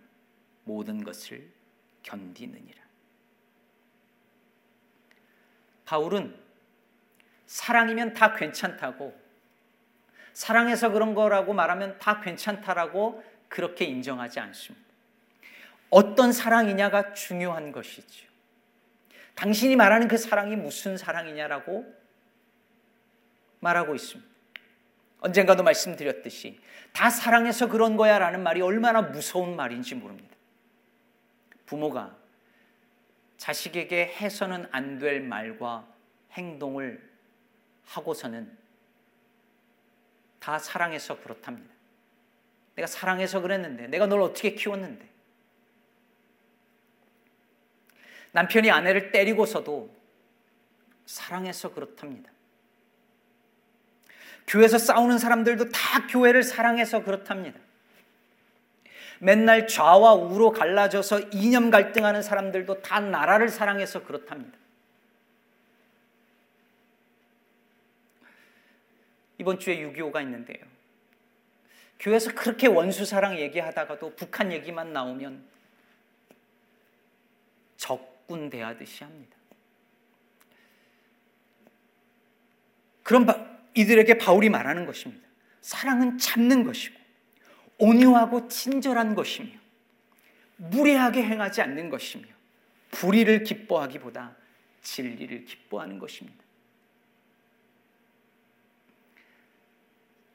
모든 0.64 1.04
것을 1.04 1.50
견디느니라. 2.02 2.82
바울은 5.84 6.40
사랑이면 7.46 8.14
다 8.14 8.34
괜찮다고 8.34 9.14
사랑해서 10.32 10.90
그런 10.90 11.14
거라고 11.14 11.52
말하면 11.52 11.98
다 11.98 12.20
괜찮다라고 12.22 13.22
그렇게 13.48 13.84
인정하지 13.84 14.40
않습니다. 14.40 14.83
어떤 15.94 16.32
사랑이냐가 16.32 17.12
중요한 17.12 17.70
것이죠. 17.70 18.26
당신이 19.36 19.76
말하는 19.76 20.08
그 20.08 20.16
사랑이 20.16 20.56
무슨 20.56 20.96
사랑이냐라고 20.96 21.86
말하고 23.60 23.94
있습니다. 23.94 24.28
언젠가도 25.20 25.62
말씀드렸듯이 25.62 26.60
다 26.92 27.10
사랑해서 27.10 27.68
그런 27.68 27.96
거야 27.96 28.18
라는 28.18 28.42
말이 28.42 28.60
얼마나 28.60 29.02
무서운 29.02 29.54
말인지 29.54 29.94
모릅니다. 29.94 30.34
부모가 31.64 32.16
자식에게 33.36 34.16
해서는 34.20 34.66
안 34.72 34.98
될 34.98 35.20
말과 35.20 35.86
행동을 36.32 37.08
하고서는 37.84 38.58
다 40.40 40.58
사랑해서 40.58 41.20
그렇답니다. 41.20 41.72
내가 42.74 42.88
사랑해서 42.88 43.40
그랬는데, 43.40 43.86
내가 43.86 44.06
널 44.06 44.20
어떻게 44.22 44.54
키웠는데. 44.54 45.13
남편이 48.34 48.68
아내를 48.68 49.12
때리고서도 49.12 49.94
사랑해서 51.06 51.72
그렇답니다. 51.72 52.30
교회에서 54.48 54.76
싸우는 54.76 55.18
사람들도 55.18 55.68
다 55.68 56.06
교회를 56.08 56.42
사랑해서 56.42 57.04
그렇답니다. 57.04 57.60
맨날 59.20 59.68
좌와 59.68 60.14
우로 60.14 60.50
갈라져서 60.50 61.20
이념 61.30 61.70
갈등하는 61.70 62.22
사람들도 62.22 62.82
다 62.82 62.98
나라를 62.98 63.48
사랑해서 63.48 64.02
그렇답니다. 64.02 64.58
이번 69.38 69.60
주에 69.60 69.78
6.25가 69.78 70.22
있는데요. 70.22 70.64
교회에서 72.00 72.34
그렇게 72.34 72.66
원수 72.66 73.04
사랑 73.04 73.38
얘기하다가도 73.38 74.16
북한 74.16 74.50
얘기만 74.50 74.92
나오면 74.92 75.44
적 77.76 78.13
군 78.26 78.50
대하듯이 78.50 79.04
합니다. 79.04 79.36
그런 83.02 83.26
이들에게 83.74 84.18
바울이 84.18 84.48
말하는 84.48 84.86
것입니다. 84.86 85.26
사랑은 85.60 86.18
참는 86.18 86.64
것이고 86.64 86.98
온유하고 87.78 88.48
친절한 88.48 89.14
것이며 89.14 89.50
무례하게 90.56 91.22
행하지 91.22 91.60
않는 91.62 91.90
것이며 91.90 92.26
불의를 92.90 93.42
기뻐하기보다 93.44 94.36
진리를 94.82 95.44
기뻐하는 95.44 95.98
것입니다. 95.98 96.44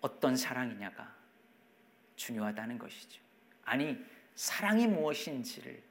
어떤 0.02 0.36
사랑이냐가 0.36 1.16
중요하다는 2.16 2.78
것이죠. 2.78 3.22
아니, 3.64 3.98
사랑이 4.36 4.88
무엇인지를 4.88 5.82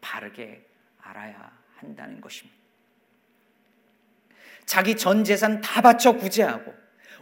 바르게 0.00 0.66
알아야 1.02 1.52
한다는 1.76 2.20
것입니다. 2.20 2.58
자기 4.64 4.96
전 4.96 5.24
재산 5.24 5.60
다 5.60 5.82
바쳐 5.82 6.12
구제하고 6.12 6.74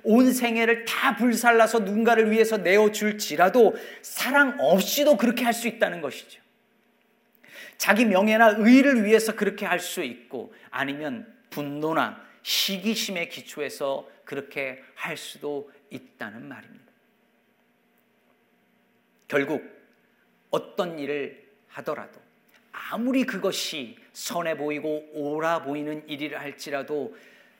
온 0.03 0.33
생애를 0.33 0.85
다 0.85 1.17
불살라서 1.17 1.81
누군가를 1.81 2.31
위해서 2.31 2.57
내어줄지라도 2.57 3.75
사랑 4.03 4.57
없이도 4.59 5.17
그렇게 5.17 5.45
할 5.45 5.53
수 5.53 5.69
있다는 5.69 6.01
것이죠. 6.01 6.41
자기 7.79 8.05
명예나 8.05 8.57
의를 8.59 9.05
위해서 9.05 9.35
그렇게 9.35 9.67
할 9.67 9.81
수 9.81 10.03
있고 10.03 10.55
아니면 10.71 11.35
분노나 11.51 12.23
시기심에 12.43 13.29
기초해서 13.29 14.09
그렇게 14.25 14.83
할 14.95 15.17
수도 15.17 15.71
있다는 15.91 16.47
말입니다. 16.47 16.85
결국 19.29 19.63
어떤 20.51 20.99
일을 20.99 21.47
하더라도 21.69 22.21
아무리 22.73 23.25
그것이 23.25 23.99
선해 24.13 24.57
보이고 24.57 25.09
옳아 25.13 25.63
보이는 25.63 26.07
일이라 26.09 26.41
할지라도 26.41 27.17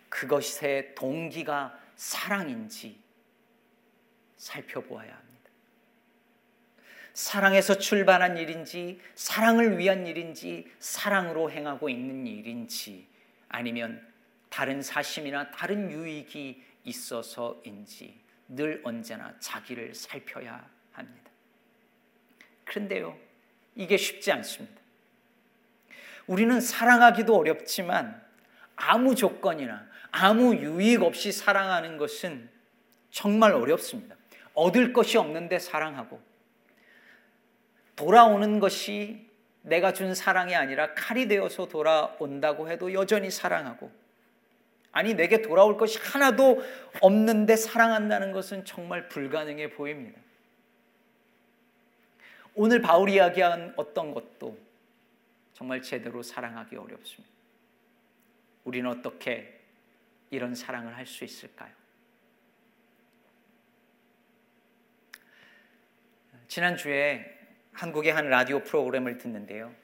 그것의 0.09 0.95
동기가 0.95 1.79
사랑인지 1.97 2.99
살펴보아야 4.37 5.15
합니다. 5.15 5.31
사랑에서 7.13 7.77
출발한 7.79 8.39
일인지, 8.39 9.01
사랑을 9.15 9.79
위한 9.79 10.07
일인지, 10.07 10.71
사랑으로 10.79 11.51
행하고 11.51 11.89
있는 11.89 12.27
일인지, 12.27 13.07
아니면 13.49 14.07
다른 14.49 14.81
사심이나 14.81 15.51
다른 15.51 15.91
유익이 15.91 16.63
있어서인지 16.85 18.21
늘 18.49 18.81
언제나 18.85 19.35
자기를 19.39 19.95
살펴야 19.95 20.69
합니다. 20.93 21.31
그런데요, 22.65 23.19
이게 23.75 23.97
쉽지 23.97 24.33
않습니다. 24.33 24.81
우리는 26.31 26.61
사랑하기도 26.61 27.37
어렵지만 27.37 28.23
아무 28.77 29.17
조건이나 29.17 29.85
아무 30.13 30.55
유익 30.55 31.03
없이 31.03 31.33
사랑하는 31.33 31.97
것은 31.97 32.49
정말 33.11 33.53
어렵습니다. 33.53 34.15
얻을 34.55 34.93
것이 34.93 35.19
없는데 35.19 35.59
사랑하고 35.59 36.21
돌아오는 37.97 38.61
것이 38.61 39.29
내가 39.63 39.93
준 39.93 40.15
사랑이 40.15 40.55
아니라 40.55 40.95
칼이 40.95 41.27
되어서 41.27 41.67
돌아온다고 41.67 42.71
해도 42.71 42.93
여전히 42.95 43.29
사랑하고 43.29 43.91
아니 44.93 45.15
내게 45.15 45.43
돌아올 45.43 45.77
것이 45.77 45.99
하나도 45.99 46.63
없는데 47.01 47.57
사랑한다는 47.57 48.31
것은 48.31 48.65
정말 48.65 49.09
불가능해 49.09 49.71
보입니다. 49.71 50.21
오늘 52.55 52.81
바울이 52.81 53.15
이야기한 53.15 53.75
어떤 53.77 54.15
것도 54.15 54.70
정말 55.61 55.83
제대로 55.83 56.23
사랑하기 56.23 56.75
어렵습니다. 56.75 57.35
우리는 58.65 58.89
어떻게 58.89 59.61
이런 60.31 60.55
사랑을 60.55 60.97
할 60.97 61.05
수 61.05 61.23
있을까요? 61.23 61.71
지난주에 66.49 67.39
한국의 67.75 68.11
한 68.11 68.31
라디오 68.31 68.61
프로그램을 68.61 69.19
듣는데요. 69.19 69.75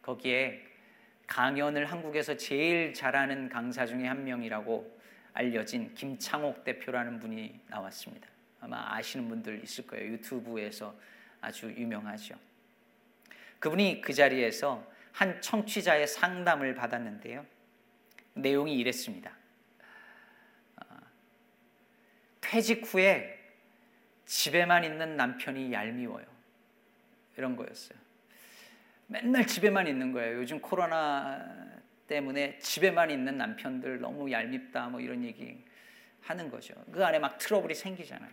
거기에 0.00 0.66
강연을 1.26 1.84
한국에서 1.84 2.38
제일 2.38 2.94
잘하는 2.94 3.50
강사 3.50 3.84
중에 3.84 4.06
한 4.06 4.24
명이라고 4.24 4.98
알려진 5.34 5.92
김창옥 5.92 6.64
대표라는 6.64 7.20
분이 7.20 7.60
나왔습니다. 7.68 8.26
아마 8.60 8.94
아시는 8.94 9.28
분들 9.28 9.62
있을 9.64 9.86
거예요. 9.86 10.12
유튜브에서 10.12 10.98
아주 11.42 11.70
유명하죠. 11.70 12.36
그분이 13.58 14.00
그 14.00 14.14
자리에서 14.14 14.95
한 15.16 15.40
청취자의 15.40 16.06
상담을 16.06 16.74
받았는데요. 16.74 17.46
내용이 18.34 18.76
이랬습니다. 18.76 19.34
어, 20.76 20.84
퇴직 22.42 22.84
후에 22.84 23.34
집에만 24.26 24.84
있는 24.84 25.16
남편이 25.16 25.72
얄미워요. 25.72 26.26
이런 27.38 27.56
거였어요. 27.56 27.98
맨날 29.06 29.46
집에만 29.46 29.86
있는 29.86 30.12
거예요. 30.12 30.36
요즘 30.36 30.60
코로나 30.60 31.66
때문에 32.08 32.58
집에만 32.58 33.10
있는 33.10 33.38
남편들 33.38 34.00
너무 34.00 34.30
얄밉다 34.30 34.88
뭐 34.90 35.00
이런 35.00 35.24
얘기 35.24 35.64
하는 36.20 36.50
거죠. 36.50 36.74
그 36.92 37.02
안에 37.02 37.18
막 37.20 37.38
트러블이 37.38 37.74
생기잖아요. 37.74 38.32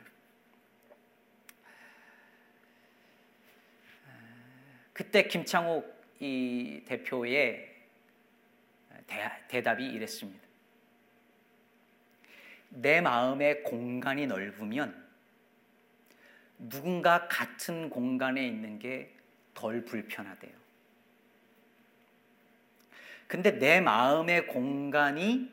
그때 4.91 5.24
김창욱 5.24 6.03
이 6.19 6.82
대표의 6.86 7.73
대 9.47 9.62
답이 9.62 9.86
이랬습니다. 9.86 10.41
내 12.69 13.02
마음의 13.02 13.63
공간이 13.63 14.26
넓으면 14.28 15.04
누군가 16.58 17.28
같은 17.28 17.89
공간에 17.89 18.45
있는 18.47 18.80
게 18.80 19.13
덜 19.54 19.86
불편하대요. 19.86 20.52
근데 23.28 23.58
내 23.58 23.82
마음의 23.82 24.47
공간이 24.47 25.52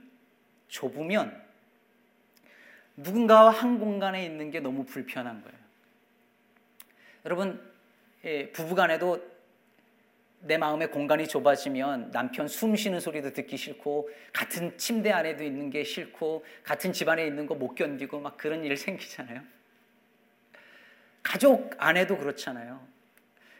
좁으면 0.68 1.40
누군가와 2.96 3.50
한 3.50 3.78
공간에 3.78 4.24
있는 4.24 4.50
게 4.50 4.60
너무 4.60 4.84
불편한 4.84 5.42
거예요. 5.42 5.58
여러분, 7.24 7.72
예, 8.24 8.50
부부 8.50 8.74
간에도 8.74 9.29
내 10.40 10.56
마음의 10.56 10.90
공간이 10.90 11.28
좁아지면 11.28 12.10
남편 12.12 12.48
숨 12.48 12.74
쉬는 12.74 13.00
소리도 13.00 13.32
듣기 13.32 13.56
싫고 13.56 14.08
같은 14.32 14.76
침대 14.78 15.10
안에도 15.12 15.44
있는 15.44 15.68
게 15.70 15.84
싫고 15.84 16.44
같은 16.64 16.92
집안에 16.92 17.26
있는 17.26 17.46
거 17.46 17.54
못 17.54 17.74
견디고 17.74 18.20
막 18.20 18.36
그런 18.38 18.64
일 18.64 18.76
생기잖아요. 18.76 19.42
가족 21.22 21.74
안에도 21.76 22.16
그렇잖아요. 22.16 22.80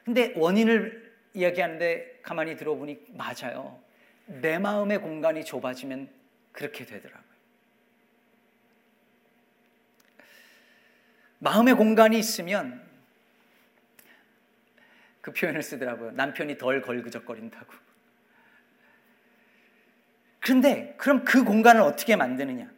근데 0.04 0.32
원인을 0.36 1.12
이야기하는데 1.34 2.20
가만히 2.22 2.56
들어보니 2.56 2.98
맞아요. 3.10 3.78
내 4.26 4.58
마음의 4.58 4.98
공간이 5.00 5.44
좁아지면 5.44 6.08
그렇게 6.52 6.86
되더라고요. 6.86 7.30
마음의 11.40 11.74
공간이 11.74 12.18
있으면 12.18 12.89
그 15.20 15.32
표현을 15.32 15.62
쓰더라고요. 15.62 16.12
남편이 16.12 16.58
덜 16.58 16.80
걸그적거린다고. 16.80 17.72
그런데 20.40 20.94
그럼 20.96 21.24
그 21.24 21.44
공간을 21.44 21.82
어떻게 21.82 22.16
만드느냐? 22.16 22.70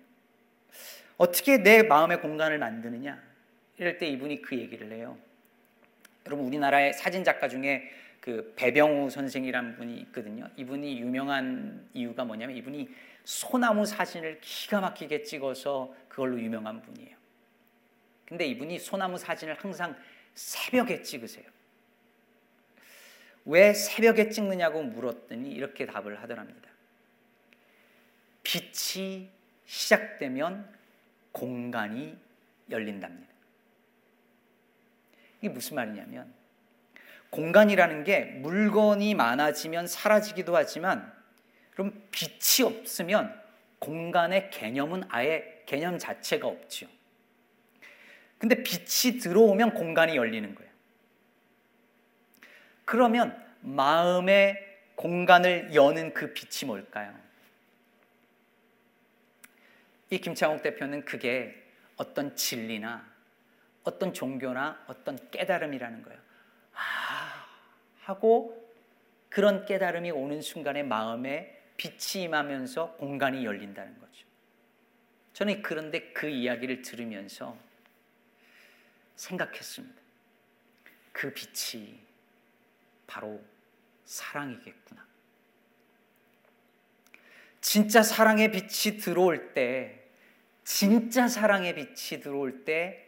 어떻게 1.16 1.58
내 1.58 1.82
마음의 1.82 2.20
공간을 2.20 2.58
만드느냐? 2.58 3.22
이럴 3.78 3.98
때 3.98 4.06
이분이 4.08 4.42
그 4.42 4.58
얘기를 4.58 4.90
해요. 4.92 5.16
여러분 6.26 6.46
우리나라의 6.46 6.92
사진 6.92 7.24
작가 7.24 7.48
중에 7.48 7.90
그 8.20 8.52
배병우 8.56 9.10
선생이라는 9.10 9.76
분이 9.76 9.96
있거든요. 10.00 10.48
이분이 10.56 11.00
유명한 11.00 11.88
이유가 11.92 12.24
뭐냐면 12.24 12.56
이분이 12.56 12.88
소나무 13.24 13.86
사진을 13.86 14.40
기가 14.40 14.80
막히게 14.80 15.22
찍어서 15.22 15.94
그걸로 16.08 16.40
유명한 16.40 16.82
분이에요. 16.82 17.16
근데 18.24 18.46
이분이 18.46 18.78
소나무 18.78 19.18
사진을 19.18 19.54
항상 19.54 19.96
새벽에 20.34 21.02
찍으세요. 21.02 21.44
왜 23.44 23.74
새벽에 23.74 24.28
찍느냐고 24.28 24.82
물었더니 24.82 25.50
이렇게 25.50 25.86
답을 25.86 26.22
하더랍니다. 26.22 26.70
빛이 28.42 29.28
시작되면 29.66 30.68
공간이 31.32 32.16
열린답니다. 32.70 33.32
이게 35.40 35.48
무슨 35.48 35.76
말이냐면 35.76 36.32
공간이라는 37.30 38.04
게 38.04 38.24
물건이 38.24 39.14
많아지면 39.14 39.86
사라지기도 39.86 40.54
하지만 40.54 41.12
그럼 41.72 42.02
빛이 42.10 42.66
없으면 42.66 43.40
공간의 43.78 44.50
개념은 44.50 45.04
아예 45.08 45.62
개념 45.66 45.98
자체가 45.98 46.46
없죠. 46.46 46.86
근데 48.38 48.62
빛이 48.62 49.18
들어오면 49.18 49.74
공간이 49.74 50.16
열리는 50.16 50.54
거예요. 50.54 50.71
그러면 52.84 53.40
마음의 53.60 54.72
공간을 54.96 55.74
여는 55.74 56.14
그 56.14 56.32
빛이 56.32 56.66
뭘까요? 56.66 57.14
이 60.10 60.18
김창욱 60.18 60.62
대표는 60.62 61.04
그게 61.04 61.62
어떤 61.96 62.36
진리나 62.36 63.10
어떤 63.84 64.12
종교나 64.12 64.84
어떤 64.86 65.18
깨달음이라는 65.30 66.02
거예요. 66.02 66.20
아, 66.74 67.46
하고 68.02 68.62
그런 69.28 69.64
깨달음이 69.64 70.10
오는 70.10 70.42
순간에 70.42 70.82
마음에 70.82 71.62
빛이 71.76 72.24
임하면서 72.24 72.92
공간이 72.92 73.44
열린다는 73.44 73.98
거죠. 73.98 74.26
저는 75.32 75.62
그런데 75.62 76.12
그 76.12 76.28
이야기를 76.28 76.82
들으면서 76.82 77.56
생각했습니다. 79.16 80.00
그 81.12 81.32
빛이 81.32 81.98
바로 83.12 83.38
사랑이겠구나. 84.06 85.06
진짜 87.60 88.02
사랑의 88.02 88.50
빛이 88.50 88.96
들어올 88.96 89.52
때, 89.52 90.08
진짜 90.64 91.28
사랑의 91.28 91.74
빛이 91.74 92.22
들어올 92.22 92.64
때 92.64 93.06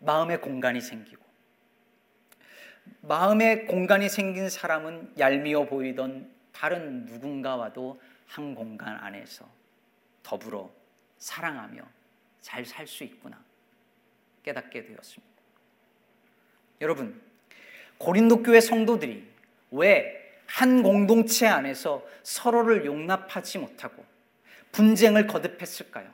마음의 0.00 0.42
공간이 0.42 0.82
생기고 0.82 1.24
마음의 3.00 3.66
공간이 3.66 4.10
생긴 4.10 4.50
사람은 4.50 5.14
얄미워 5.18 5.64
보이던 5.64 6.30
다른 6.52 7.06
누군가와도 7.06 8.00
한 8.26 8.54
공간 8.54 8.96
안에서 8.96 9.48
더불어 10.22 10.70
사랑하며 11.16 11.82
잘 12.42 12.66
살 12.66 12.86
수 12.86 13.02
있구나 13.04 13.42
깨닫게 14.42 14.84
되었습니다. 14.84 15.34
여러분, 16.82 17.20
고린도 17.96 18.42
교회 18.42 18.60
성도들이 18.60 19.37
왜 19.70 20.18
한 20.48 20.82
공동체 20.82 21.46
안에서 21.46 22.04
서로를 22.22 22.86
용납하지 22.86 23.58
못하고 23.58 24.04
분쟁을 24.72 25.26
거듭했을까요? 25.26 26.08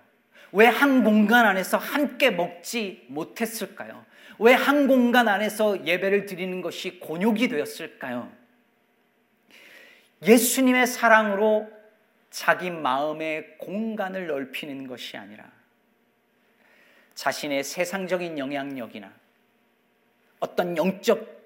왜 0.52 0.66
한 0.66 1.02
공간 1.04 1.46
안에서 1.46 1.78
함께 1.78 2.30
먹지 2.30 3.06
못했을까요? 3.08 4.04
왜 4.38 4.54
한 4.54 4.88
공간 4.88 5.28
안에서 5.28 5.86
예배를 5.86 6.26
드리는 6.26 6.60
것이 6.60 6.98
곤욕이 6.98 7.48
되었을까요? 7.48 8.30
예수님의 10.22 10.86
사랑으로 10.86 11.70
자기 12.30 12.70
마음의 12.70 13.58
공간을 13.58 14.26
넓히는 14.26 14.88
것이 14.88 15.16
아니라 15.16 15.44
자신의 17.14 17.62
세상적인 17.62 18.38
영향력이나 18.38 19.12
어떤 20.40 20.76
영적 20.76 21.43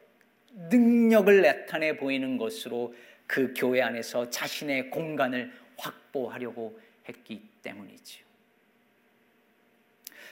능력을 0.53 1.43
나타내 1.43 1.97
보이는 1.97 2.37
것으로 2.37 2.95
그 3.27 3.53
교회 3.57 3.83
안에서 3.83 4.31
자신의 4.31 4.91
공간을 4.91 5.53
확보하려고 5.77 6.81
했기 7.09 7.43
때문이지요. 7.63 8.27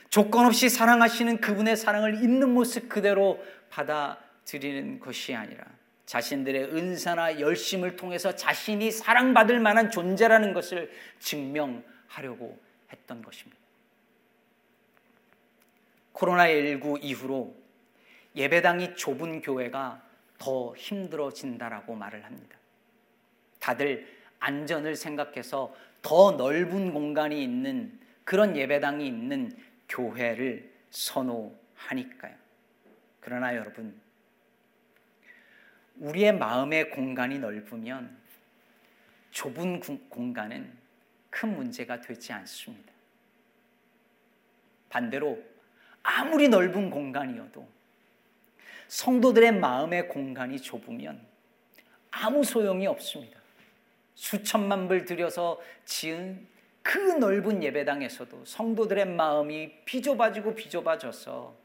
조건 0.09 0.45
없이 0.45 0.69
사랑하시는 0.69 1.41
그분의 1.41 1.75
사랑을 1.75 2.15
있는 2.15 2.49
모습 2.49 2.89
그대로 2.89 3.43
받아들이는 3.69 4.99
것이 4.99 5.35
아니라 5.35 5.65
자신들의 6.05 6.73
은사나 6.73 7.39
열심을 7.41 7.97
통해서 7.97 8.33
자신이 8.33 8.91
사랑받을 8.91 9.59
만한 9.59 9.91
존재라는 9.91 10.53
것을 10.53 10.89
증명하려고 11.19 12.57
했던 12.91 13.21
것입니다. 13.21 13.57
코로나19 16.13 17.03
이후로 17.03 17.55
예배당이 18.35 18.95
좁은 18.95 19.41
교회가 19.41 20.06
더 20.37 20.75
힘들어진다라고 20.75 21.95
말을 21.95 22.23
합니다. 22.23 22.57
다들 23.59 24.07
안전을 24.39 24.95
생각해서 24.95 25.75
더 26.01 26.31
넓은 26.31 26.93
공간이 26.93 27.43
있는 27.43 27.99
그런 28.23 28.55
예배당이 28.55 29.05
있는 29.05 29.51
교회를 29.89 30.71
선호하니까요. 30.91 32.35
그러나 33.19 33.55
여러분, 33.55 33.99
우리의 35.97 36.37
마음의 36.37 36.91
공간이 36.91 37.39
넓으면 37.39 38.15
좁은 39.31 39.79
공간은 40.09 40.71
큰 41.29 41.55
문제가 41.55 41.99
되지 41.99 42.33
않습니다. 42.33 42.91
반대로 44.89 45.43
아무리 46.03 46.47
넓은 46.47 46.89
공간이어도 46.89 47.67
성도들의 48.87 49.53
마음의 49.53 50.07
공간이 50.09 50.61
좁으면 50.61 51.25
아무 52.11 52.43
소용이 52.43 52.87
없습니다. 52.87 53.39
수천만 54.15 54.87
불 54.87 55.05
들여서 55.05 55.61
지은 55.85 56.47
그 56.81 56.97
넓은 56.97 57.61
예배당에서도 57.63 58.45
성도들의 58.45 59.05
마음이 59.07 59.83
비좁아지고 59.85 60.55
비좁아져서 60.55 61.55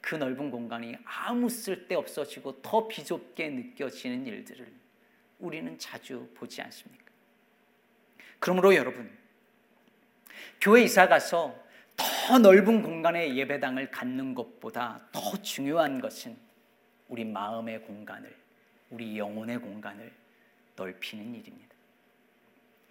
그 0.00 0.16
넓은 0.16 0.50
공간이 0.50 0.96
아무 1.04 1.48
쓸데 1.48 1.94
없어지고 1.94 2.60
더 2.62 2.88
비좁게 2.88 3.48
느껴지는 3.50 4.26
일들을 4.26 4.66
우리는 5.38 5.78
자주 5.78 6.28
보지 6.34 6.60
않습니까? 6.62 7.04
그러므로 8.38 8.74
여러분, 8.74 9.10
교회 10.60 10.82
이사 10.82 11.08
가서 11.08 11.54
더 11.98 12.38
넓은 12.38 12.82
공간의 12.82 13.36
예배당을 13.36 13.90
갖는 13.90 14.34
것보다 14.34 15.08
더 15.12 15.42
중요한 15.42 16.00
것은 16.00 16.38
우리 17.08 17.24
마음의 17.24 17.82
공간을, 17.82 18.36
우리 18.90 19.18
영혼의 19.18 19.58
공간을 19.58 20.12
넓히는 20.76 21.34
일입니다. 21.34 21.74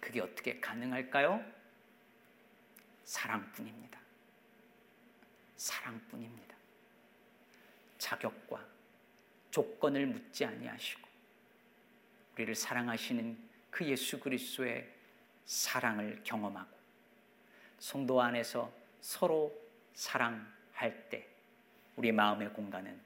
그게 0.00 0.20
어떻게 0.20 0.60
가능할까요? 0.60 1.42
사랑뿐입니다. 3.04 3.98
사랑뿐입니다. 5.56 6.56
자격과 7.98 8.64
조건을 9.50 10.06
묻지 10.06 10.44
아니하시고 10.44 11.00
우리를 12.34 12.54
사랑하시는 12.54 13.38
그 13.70 13.84
예수 13.86 14.20
그리스도의 14.20 14.88
사랑을 15.46 16.20
경험하고 16.24 16.76
성도 17.78 18.20
안에서 18.20 18.77
서로 19.00 19.52
사랑할 19.94 21.08
때 21.10 21.26
우리 21.96 22.12
마음의 22.12 22.52
공간은 22.52 23.00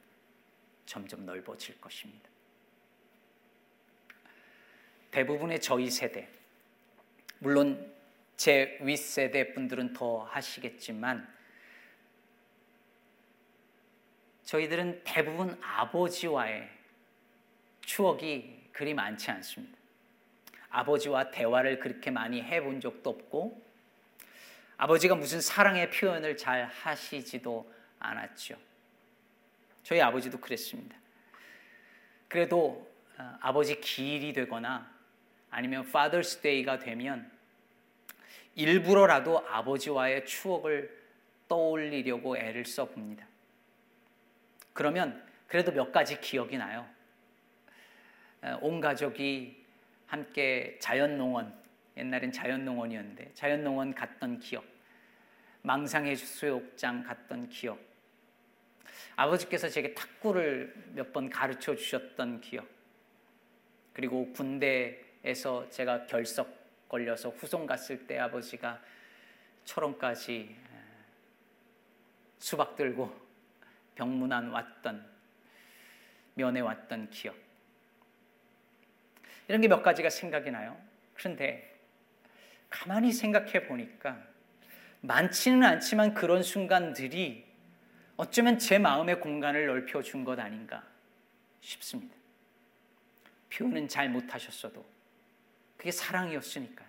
점점 0.87 1.25
넓어질 1.25 1.81
것입니다. 1.81 2.29
대부분의 5.11 5.61
저희 5.61 5.91
세대, 5.91 6.29
물론 7.39 7.93
제 8.37 8.79
윗세대 8.81 9.55
분들은 9.55 9.93
더 9.93 10.25
하시겠지만, 10.25 11.33
저희들은 14.45 15.03
대부분 15.05 15.59
아버지와의 15.63 16.69
추억이 17.83 18.69
그리 18.73 18.95
많지 18.95 19.31
않습니다. 19.31 19.79
아버지와 20.71 21.31
대화를 21.31 21.79
그렇게 21.79 22.11
많이 22.11 22.43
해본 22.43 22.81
적도 22.81 23.11
없고, 23.11 23.72
아버지가 24.83 25.15
무슨 25.15 25.41
사랑의 25.41 25.91
표현을 25.91 26.37
잘 26.37 26.65
하시지도 26.65 27.73
않았죠. 28.01 28.57
저희 29.85 30.01
아버지도 30.01 30.41
그랬습니다. 30.41 30.97
그래도 32.27 32.93
어, 33.17 33.39
아버지 33.41 33.81
기일이 33.81 34.33
되거나 34.33 34.93
아니면 35.51 35.87
Father's 35.87 36.43
Day가 36.43 36.81
되면 36.81 37.31
일부러라도 38.57 39.47
아버지와의 39.49 40.27
추억을 40.27 41.01
떠올리려고 41.47 42.37
애를 42.37 42.65
써봅니다. 42.65 43.25
그러면 44.73 45.25
그래도 45.47 45.71
몇 45.71 45.93
가지 45.93 46.21
기억이 46.21 46.57
나요. 46.59 46.89
어, 48.43 48.59
온 48.61 48.81
가족이 48.81 49.65
함께 50.09 50.77
자연농원, 50.81 51.55
옛날엔 51.97 52.33
자연농원이었는데 52.33 53.31
자연농원 53.35 53.95
갔던 53.95 54.41
기억, 54.41 54.72
망상해 55.63 56.15
수욕장 56.17 57.05
갔던 57.05 57.49
기억, 57.49 57.79
아버지께서 59.17 59.69
제게 59.69 59.95
탁구를 59.95 60.75
몇 60.95 61.13
번 61.13 61.29
가르쳐 61.31 61.75
주셨던 61.75 62.41
기억, 62.41 62.67
그리고 63.93 64.33
군대에서 64.33 65.69
제가 65.71 66.07
결석 66.07 66.89
걸려서 66.89 67.31
후송 67.31 67.67
갔을 67.67 68.07
때 68.07 68.19
아버지가 68.19 68.83
철원까지 69.65 70.57
수박 72.39 72.75
들고 72.77 73.15
병문안 73.95 74.49
왔던 74.51 75.07
면회 76.35 76.61
왔던 76.61 77.11
기억. 77.11 77.37
이런 79.49 79.61
게 79.61 79.69
몇 79.69 79.83
가지가 79.83 80.09
생각이 80.11 80.51
나요. 80.51 80.81
그런데 81.15 81.79
가만히 82.71 83.13
생각해 83.13 83.67
보니까 83.67 84.32
많지는 85.03 85.65
않지만 85.65 86.15
그런 86.15 86.43
순간들이 86.43 87.45
어쩌면 88.17 88.59
제 88.59 88.79
마음의 88.79 89.21
공간을 89.21 89.67
넓혀준 89.67 90.25
것 90.25 90.39
아닌가 90.39 90.85
싶습니다. 91.61 92.15
표현은 93.53 93.89
잘 93.89 94.09
못하셨어도 94.09 94.85
그게 95.77 95.91
사랑이었으니까요. 95.91 96.89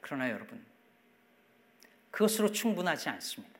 그러나 0.00 0.30
여러분, 0.30 0.62
그것으로 2.10 2.52
충분하지 2.52 3.08
않습니다. 3.08 3.54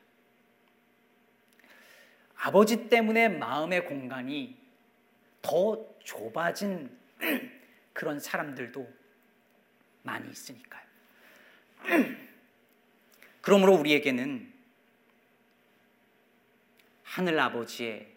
아버지 2.35 2.87
때문에 2.87 3.29
마음의 3.29 3.85
공간이 3.85 4.55
더 5.41 5.83
좁아진 6.03 6.95
그런 7.93 8.19
사람들도 8.19 9.04
많이 10.05 10.29
있으니까요. 10.29 10.85
그러므로 13.41 13.73
우리에게는 13.75 14.53
하늘 17.03 17.39
아버지의 17.39 18.11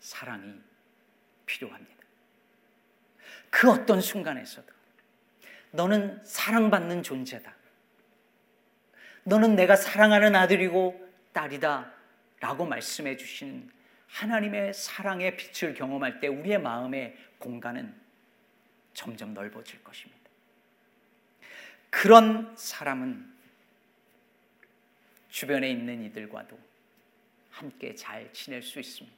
사랑이 0.00 0.60
필요합니다. 1.46 1.96
그 3.50 3.70
어떤 3.70 4.00
순간에서도 4.00 4.66
너는 5.70 6.24
사랑받는 6.24 7.02
존재다. 7.02 7.54
너는 9.24 9.56
내가 9.56 9.76
사랑하는 9.76 10.34
아들이고 10.36 11.08
딸이다. 11.32 11.92
라고 12.40 12.66
말씀해 12.66 13.16
주시는 13.16 13.70
하나님의 14.08 14.74
사랑의 14.74 15.36
빛을 15.36 15.74
경험할 15.74 16.20
때 16.20 16.28
우리의 16.28 16.60
마음의 16.60 17.16
공간은 17.38 17.94
점점 18.94 19.34
넓어질 19.34 19.82
것입니다. 19.82 20.15
그런 21.96 22.54
사람은 22.58 23.26
주변에 25.30 25.70
있는 25.70 26.04
이들과도 26.04 26.58
함께 27.48 27.94
잘 27.94 28.30
지낼 28.34 28.62
수 28.62 28.78
있습니다. 28.78 29.16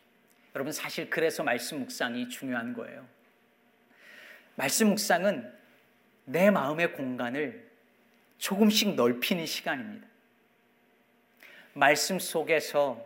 여러분 0.55 0.73
사실 0.73 1.11
그래서 1.11 1.43
말씀 1.43 1.81
묵상이 1.81 2.29
중요한 2.29 2.75
거예요. 2.75 3.05
말씀 4.55 4.91
묵상은 4.91 5.53
내 6.27 6.53
마음의 6.53 6.93
공간을 6.93 7.69
조금씩 8.39 8.95
넓히는 8.95 9.45
시간입니다. 9.45 10.07
말씀 11.73 12.21
속에서 12.21 13.05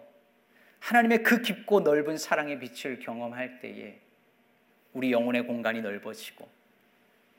하나님의 0.80 1.22
그 1.22 1.40
깊고 1.40 1.80
넓은 1.80 2.18
사랑의 2.18 2.58
빛을 2.58 2.98
경험할 2.98 3.60
때에 3.60 3.98
우리 4.92 5.12
영혼의 5.12 5.46
공간이 5.46 5.80
넓어지고 5.80 6.46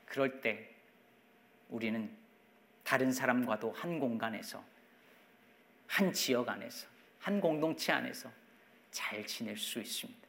그럴 0.06 0.40
때 0.40 0.68
우리는 1.68 2.23
다른 2.84 3.12
사람과도 3.12 3.72
한 3.72 3.98
공간에서 3.98 4.62
한 5.86 6.12
지역 6.12 6.48
안에서 6.48 6.86
한 7.18 7.40
공동체 7.40 7.92
안에서 7.92 8.30
잘 8.90 9.26
지낼 9.26 9.56
수 9.56 9.80
있습니다. 9.80 10.20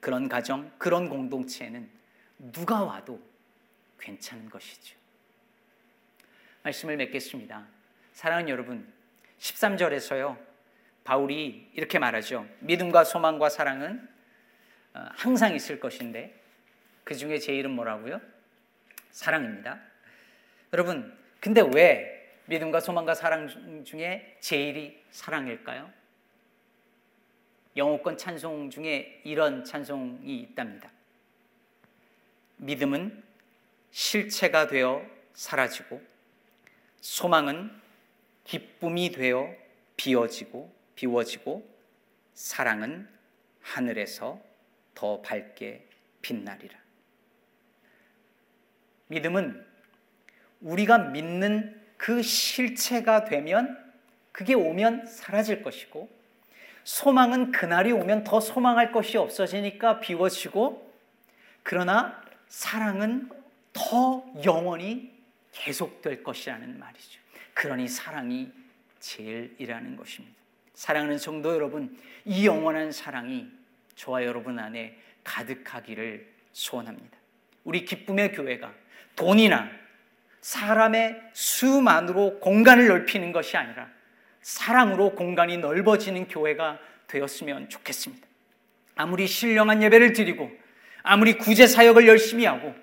그런 0.00 0.28
가정, 0.28 0.70
그런 0.78 1.08
공동체에는 1.08 1.90
누가 2.52 2.82
와도 2.82 3.20
괜찮은 3.98 4.48
것이죠. 4.48 4.96
말씀을 6.62 6.96
맺겠습니다. 6.96 7.66
사랑하는 8.12 8.48
여러분, 8.48 8.90
13절에서요, 9.38 10.38
바울이 11.04 11.70
이렇게 11.74 11.98
말하죠. 11.98 12.46
믿음과 12.60 13.04
소망과 13.04 13.48
사랑은 13.48 14.08
어, 14.94 15.08
항상 15.12 15.54
있을 15.54 15.80
것인데, 15.80 16.40
그 17.02 17.14
중에 17.14 17.38
제일은 17.38 17.70
뭐라고요? 17.70 18.20
사랑입니다. 19.10 19.80
여러분, 20.72 21.16
근데 21.44 21.60
왜 21.74 22.26
믿음과 22.46 22.80
소망과 22.80 23.14
사랑 23.14 23.84
중에 23.84 24.38
제일이 24.40 24.98
사랑일까요? 25.10 25.92
영어권 27.76 28.16
찬송 28.16 28.70
중에 28.70 29.20
이런 29.24 29.62
찬송이 29.62 30.38
있답니다. 30.38 30.90
믿음은 32.56 33.22
실체가 33.90 34.68
되어 34.68 35.04
사라지고 35.34 36.00
소망은 37.02 37.78
기쁨이 38.44 39.10
되어 39.10 39.54
비워지고 39.98 40.74
비워지고 40.94 41.68
사랑은 42.32 43.06
하늘에서 43.60 44.40
더 44.94 45.20
밝게 45.20 45.86
빛나리라. 46.22 46.78
믿음은 49.08 49.73
우리가 50.64 50.98
믿는 50.98 51.80
그 51.96 52.22
실체가 52.22 53.24
되면 53.24 53.78
그게 54.32 54.54
오면 54.54 55.06
사라질 55.06 55.62
것이고 55.62 56.10
소망은 56.82 57.52
그날이 57.52 57.92
오면 57.92 58.24
더 58.24 58.40
소망할 58.40 58.92
것이 58.92 59.16
없어지니까 59.16 60.00
비워지고 60.00 60.92
그러나 61.62 62.22
사랑은 62.48 63.30
더 63.72 64.24
영원히 64.44 65.12
계속될 65.52 66.22
것이라는 66.22 66.78
말이죠. 66.78 67.20
그러니 67.54 67.88
사랑이 67.88 68.50
제일이라는 69.00 69.96
것입니다. 69.96 70.36
사랑하는 70.74 71.18
성도 71.18 71.54
여러분, 71.54 71.96
이 72.24 72.46
영원한 72.46 72.90
사랑이 72.90 73.48
저와 73.94 74.24
여러분 74.24 74.58
안에 74.58 74.98
가득하기를 75.22 76.26
소원합니다. 76.52 77.16
우리 77.62 77.84
기쁨의 77.84 78.32
교회가 78.32 78.74
돈이나 79.16 79.70
사람의 80.44 81.18
수만으로 81.32 82.38
공간을 82.38 82.86
넓히는 82.86 83.32
것이 83.32 83.56
아니라 83.56 83.88
사랑으로 84.42 85.14
공간이 85.14 85.56
넓어지는 85.56 86.28
교회가 86.28 86.78
되었으면 87.06 87.70
좋겠습니다. 87.70 88.26
아무리 88.94 89.26
신령한 89.26 89.82
예배를 89.82 90.12
드리고 90.12 90.52
아무리 91.02 91.38
구제 91.38 91.66
사역을 91.66 92.06
열심히 92.06 92.44
하고 92.44 92.74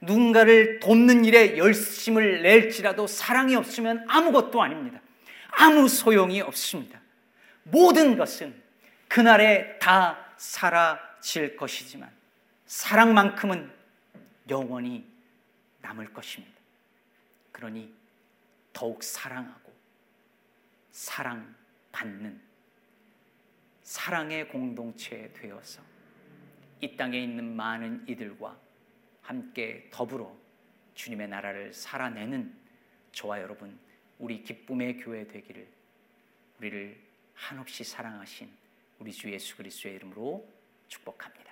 누군가를 0.00 0.80
돕는 0.80 1.26
일에 1.26 1.58
열심을 1.58 2.40
낼지라도 2.40 3.06
사랑이 3.06 3.54
없으면 3.54 4.06
아무것도 4.08 4.62
아닙니다. 4.62 4.98
아무 5.50 5.88
소용이 5.88 6.40
없습니다. 6.40 7.02
모든 7.64 8.16
것은 8.16 8.54
그날에 9.08 9.78
다 9.78 10.16
사라질 10.38 11.54
것이지만 11.54 12.08
사랑만큼은 12.64 13.70
영원히 14.48 15.04
남을 15.82 16.14
것입니다. 16.14 16.59
그러니 17.60 17.92
더욱 18.72 19.02
사랑하고 19.02 19.70
사랑받는 20.92 22.40
사랑의 23.82 24.48
공동체 24.48 25.30
되어서 25.34 25.82
이 26.80 26.96
땅에 26.96 27.18
있는 27.18 27.54
많은 27.54 28.08
이들과 28.08 28.58
함께 29.20 29.90
더불어 29.92 30.34
주님의 30.94 31.28
나라를 31.28 31.74
살아내는 31.74 32.58
저와 33.12 33.42
여러분 33.42 33.78
우리 34.18 34.42
기쁨의 34.42 34.96
교회 34.96 35.26
되기를 35.26 35.68
우리를 36.58 36.98
한없이 37.34 37.84
사랑하신 37.84 38.50
우리 38.98 39.12
주 39.12 39.30
예수 39.30 39.54
그리스도의 39.56 39.96
이름으로 39.96 40.48
축복합니다. 40.88 41.49